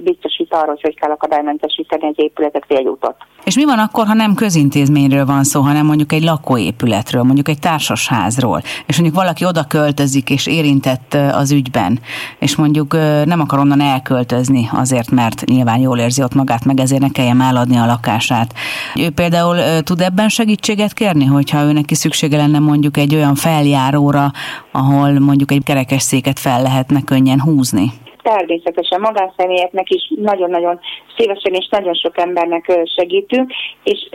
biztosít 0.00 0.54
arról, 0.54 0.78
hogy 0.80 0.94
kell 0.94 1.10
akadálymentesíteni 1.10 2.06
egy 2.06 2.18
épületet 2.18 2.64
vagy 2.68 2.88
utat. 2.88 3.16
És 3.44 3.56
mi 3.56 3.64
van 3.64 3.78
akkor, 3.78 4.06
ha 4.06 4.14
nem 4.14 4.34
közintézményről 4.34 5.24
van 5.24 5.44
szó, 5.44 5.60
hanem 5.60 5.86
mondjuk 5.86 6.12
egy 6.12 6.22
lakóépületről, 6.22 7.22
mondjuk 7.22 7.48
egy 7.48 7.58
társasházról, 7.58 8.62
és 8.86 8.98
mondjuk 8.98 9.20
valaki 9.20 9.44
oda 9.44 9.64
költözik 9.68 10.30
és 10.30 10.46
érintett 10.46 11.14
az 11.14 11.52
ügyben, 11.52 12.00
és 12.38 12.56
mondjuk 12.56 12.92
nem 13.24 13.40
akar 13.40 13.58
onnan 13.58 13.80
elköltözni 13.80 14.68
azért, 14.72 15.10
mert 15.10 15.44
nyilván 15.44 15.78
jól 15.78 15.98
érzi 15.98 16.22
ott 16.22 16.34
magát, 16.34 16.64
meg 16.64 16.80
ezért 16.80 17.00
ne 17.00 17.08
kelljen 17.08 17.40
eladni 17.40 17.76
a 17.76 17.86
lakását. 17.86 18.54
Ő 18.94 19.10
például 19.10 19.82
tud 19.82 20.00
ebben 20.00 20.28
segítséget 20.28 20.92
kérni, 20.92 21.24
hogyha 21.24 21.62
ő 21.62 21.72
neki 21.72 21.94
szüksége 21.94 22.36
lenne 22.36 22.58
mondjuk 22.58 22.96
egy 22.96 23.14
olyan 23.14 23.34
feljáróra, 23.34 24.30
ahol 24.72 25.18
mondjuk 25.18 25.50
egy 25.50 25.62
kerekesszéket 25.64 26.38
fel 26.38 26.62
lehetne 26.62 27.02
könnyen 27.02 27.27
húzni? 27.36 27.90
természetesen 28.22 29.00
magánszemélyeknek 29.00 29.90
is 29.90 30.12
nagyon-nagyon 30.16 30.80
szívesen 31.16 31.52
és 31.52 31.68
nagyon 31.70 31.94
sok 31.94 32.18
embernek 32.18 32.80
segítünk, 32.96 33.52
és 33.82 34.08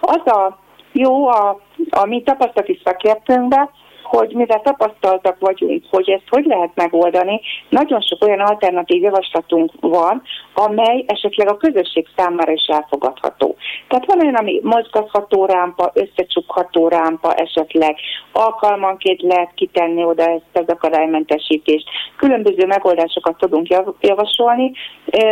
az 0.00 0.32
a 0.32 0.58
jó 0.92 1.28
a, 1.28 1.60
a 1.90 2.04
mi 2.06 2.22
tapasztalati 2.22 2.80
szakértőnkben, 2.84 3.70
hogy 4.10 4.32
mivel 4.34 4.60
tapasztaltak 4.60 5.36
vagyunk, 5.38 5.84
hogy 5.90 6.10
ezt 6.10 6.28
hogy 6.28 6.44
lehet 6.44 6.70
megoldani, 6.74 7.40
nagyon 7.68 8.00
sok 8.00 8.24
olyan 8.24 8.40
alternatív 8.40 9.02
javaslatunk 9.02 9.72
van, 9.80 10.22
amely 10.54 11.04
esetleg 11.06 11.48
a 11.48 11.56
közösség 11.56 12.06
számára 12.16 12.52
is 12.52 12.66
elfogadható. 12.66 13.56
Tehát 13.88 14.06
van 14.06 14.20
olyan, 14.20 14.34
ami 14.34 14.60
mozgatható 14.62 15.44
rámpa, 15.44 15.90
összecsukható 15.94 16.88
rámpa 16.88 17.34
esetleg, 17.34 17.96
alkalmanként 18.32 19.22
lehet 19.22 19.50
kitenni 19.54 20.04
oda 20.04 20.22
ezt 20.22 20.44
az 20.52 20.68
akadálymentesítést. 20.68 21.88
Különböző 22.16 22.66
megoldásokat 22.66 23.38
tudunk 23.38 23.66
javasolni, 24.00 24.72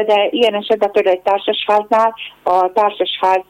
de 0.06 0.28
ilyen 0.30 0.54
esetben 0.54 0.90
például 0.90 1.16
egy 1.16 1.22
társasháznál 1.22 2.14
a 2.42 2.72
társasház 2.72 3.42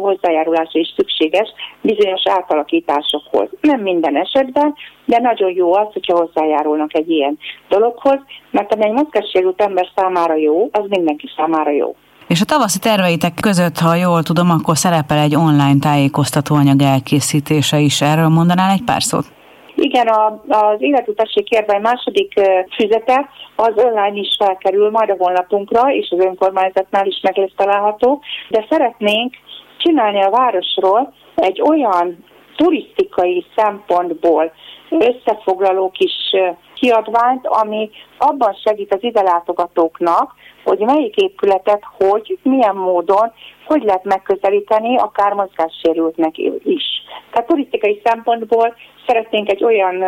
hozzájárulása 0.00 0.78
is 0.78 0.92
szükséges 0.96 1.48
bizonyos 1.80 2.22
átalakításokhoz. 2.24 3.48
Nem 3.60 3.80
minden 3.80 4.16
esetben, 4.16 4.69
de 5.04 5.18
nagyon 5.18 5.52
jó 5.54 5.74
az, 5.74 5.86
hogyha 5.92 6.18
hozzájárulnak 6.18 6.94
egy 6.94 7.10
ilyen 7.10 7.38
dologhoz, 7.68 8.18
mert 8.50 8.74
amely 8.74 8.90
mozgássérült 8.90 9.62
ember 9.62 9.88
számára 9.96 10.34
jó, 10.34 10.68
az 10.72 10.84
mindenki 10.88 11.28
számára 11.36 11.70
jó. 11.70 11.94
És 12.28 12.40
a 12.40 12.44
tavaszi 12.44 12.78
terveitek 12.78 13.34
között, 13.40 13.78
ha 13.78 13.94
jól 13.94 14.22
tudom, 14.22 14.50
akkor 14.50 14.76
szerepel 14.76 15.18
egy 15.18 15.34
online 15.34 15.78
tájékoztatóanyag 15.80 16.82
elkészítése 16.82 17.78
is. 17.78 18.00
Erről 18.00 18.28
mondanál 18.28 18.70
egy 18.70 18.84
pár 18.84 19.02
szót? 19.02 19.24
Igen, 19.74 20.06
a, 20.06 20.42
az 20.48 20.76
életutasság 20.78 21.44
kérvány 21.44 21.80
második 21.80 22.32
füzete 22.76 23.28
az 23.56 23.72
online 23.74 24.18
is 24.18 24.36
felkerül 24.38 24.90
majd 24.90 25.10
a 25.10 25.16
honlapunkra, 25.18 25.92
és 25.92 26.08
az 26.10 26.24
önkormányzatnál 26.24 27.06
is 27.06 27.20
meg 27.22 27.36
lesz 27.36 27.52
található, 27.56 28.22
de 28.48 28.66
szeretnénk 28.68 29.34
csinálni 29.78 30.22
a 30.22 30.30
városról 30.30 31.12
egy 31.34 31.62
olyan 31.68 32.24
turisztikai 32.62 33.44
szempontból 33.56 34.52
összefoglaló 34.90 35.90
kis 35.90 36.12
kiadványt, 36.74 37.46
ami 37.46 37.90
abban 38.18 38.54
segít 38.64 38.94
az 38.94 39.02
ide 39.02 39.22
látogatóknak, 39.22 40.34
hogy 40.64 40.78
melyik 40.78 41.16
épületet 41.16 41.82
hogy, 41.98 42.38
milyen 42.42 42.76
módon, 42.76 43.32
hogy 43.66 43.82
lehet 43.82 44.04
megközelíteni, 44.04 44.96
akár 44.96 45.32
mozgássérültnek 45.32 46.38
is. 46.64 46.84
Tehát 47.30 47.48
turisztikai 47.48 48.00
szempontból 48.04 48.74
szeretnénk 49.06 49.50
egy 49.50 49.64
olyan 49.64 50.04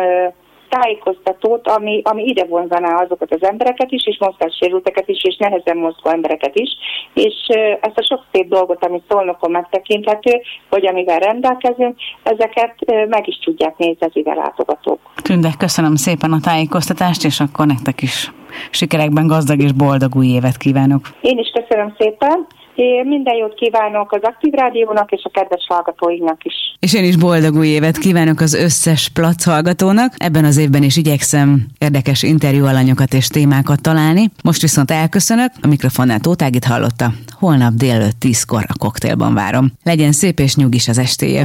tájékoztatót, 0.75 1.67
ami, 1.67 2.01
ami 2.03 2.23
ide 2.23 2.45
vonzaná 2.45 3.01
azokat 3.03 3.31
az 3.33 3.43
embereket 3.43 3.91
is, 3.91 4.07
és 4.07 4.17
mozgássérülteket 4.19 5.07
is, 5.07 5.23
és 5.23 5.35
nehezen 5.37 5.77
mozgó 5.77 6.09
embereket 6.09 6.55
is, 6.55 6.69
és 7.13 7.35
ezt 7.81 7.97
a 7.97 8.05
sok 8.09 8.25
szép 8.31 8.47
dolgot, 8.47 8.85
ami 8.85 9.01
szolnokon 9.09 9.51
megtekinthető, 9.51 10.41
vagy 10.69 10.87
amivel 10.87 11.19
rendelkezünk, 11.19 11.95
ezeket 12.23 12.75
meg 13.07 13.27
is 13.27 13.39
tudják 13.43 13.77
nézni 13.77 14.05
az 14.05 14.15
ide 14.15 14.33
látogatók. 14.33 14.99
Tünde, 15.21 15.49
köszönöm 15.57 15.95
szépen 15.95 16.31
a 16.31 16.39
tájékoztatást, 16.43 17.23
és 17.25 17.39
akkor 17.39 17.65
nektek 17.65 18.01
is 18.01 18.31
sikerekben 18.69 19.27
gazdag 19.27 19.61
és 19.61 19.71
boldog 19.71 20.15
új 20.15 20.27
évet 20.27 20.57
kívánok. 20.57 21.01
Én 21.21 21.37
is 21.37 21.51
köszönöm 21.59 21.95
szépen. 21.97 22.47
Én 22.75 23.05
minden 23.07 23.35
jót 23.35 23.53
kívánok 23.53 24.11
az 24.11 24.19
Aktív 24.21 24.53
Rádiónak 24.53 25.11
és 25.11 25.21
a 25.23 25.29
kedves 25.29 25.65
hallgatóinknak 25.67 26.43
is. 26.43 26.53
És 26.79 26.93
én 26.93 27.03
is 27.03 27.17
boldog 27.17 27.55
új 27.55 27.67
évet 27.67 27.97
kívánok 27.97 28.39
az 28.39 28.53
összes 28.53 29.09
plac 29.09 29.43
hallgatónak. 29.43 30.13
Ebben 30.17 30.45
az 30.45 30.57
évben 30.57 30.83
is 30.83 30.97
igyekszem 30.97 31.65
érdekes 31.77 32.23
interjú 32.23 32.65
alanyokat 32.65 33.13
és 33.13 33.27
témákat 33.27 33.81
találni. 33.81 34.29
Most 34.43 34.61
viszont 34.61 34.91
elköszönök, 34.91 35.51
a 35.61 35.67
mikrofonnál 35.67 36.19
Tótágit 36.19 36.65
hallotta. 36.65 37.11
Holnap 37.39 37.73
délelőtt 37.73 38.19
tízkor 38.19 38.63
a 38.67 38.77
koktélban 38.79 39.33
várom. 39.33 39.71
Legyen 39.83 40.11
szép 40.11 40.39
és 40.39 40.55
nyugis 40.55 40.87
az 40.87 40.97
estéje. 40.97 41.43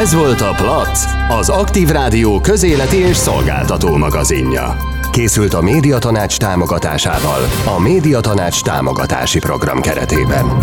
Ez 0.00 0.14
volt 0.14 0.40
a 0.40 0.54
Plac, 0.56 1.04
az 1.38 1.48
Aktív 1.48 1.88
Rádió 1.88 2.40
közéleti 2.40 2.96
és 2.96 3.16
szolgáltató 3.16 3.96
magazinja. 3.96 4.97
Készült 5.18 5.54
a 5.54 5.60
Médiatanács 5.60 6.38
támogatásával 6.38 7.40
a 7.64 7.80
Médiatanács 7.80 8.62
támogatási 8.62 9.38
program 9.38 9.80
keretében. 9.80 10.58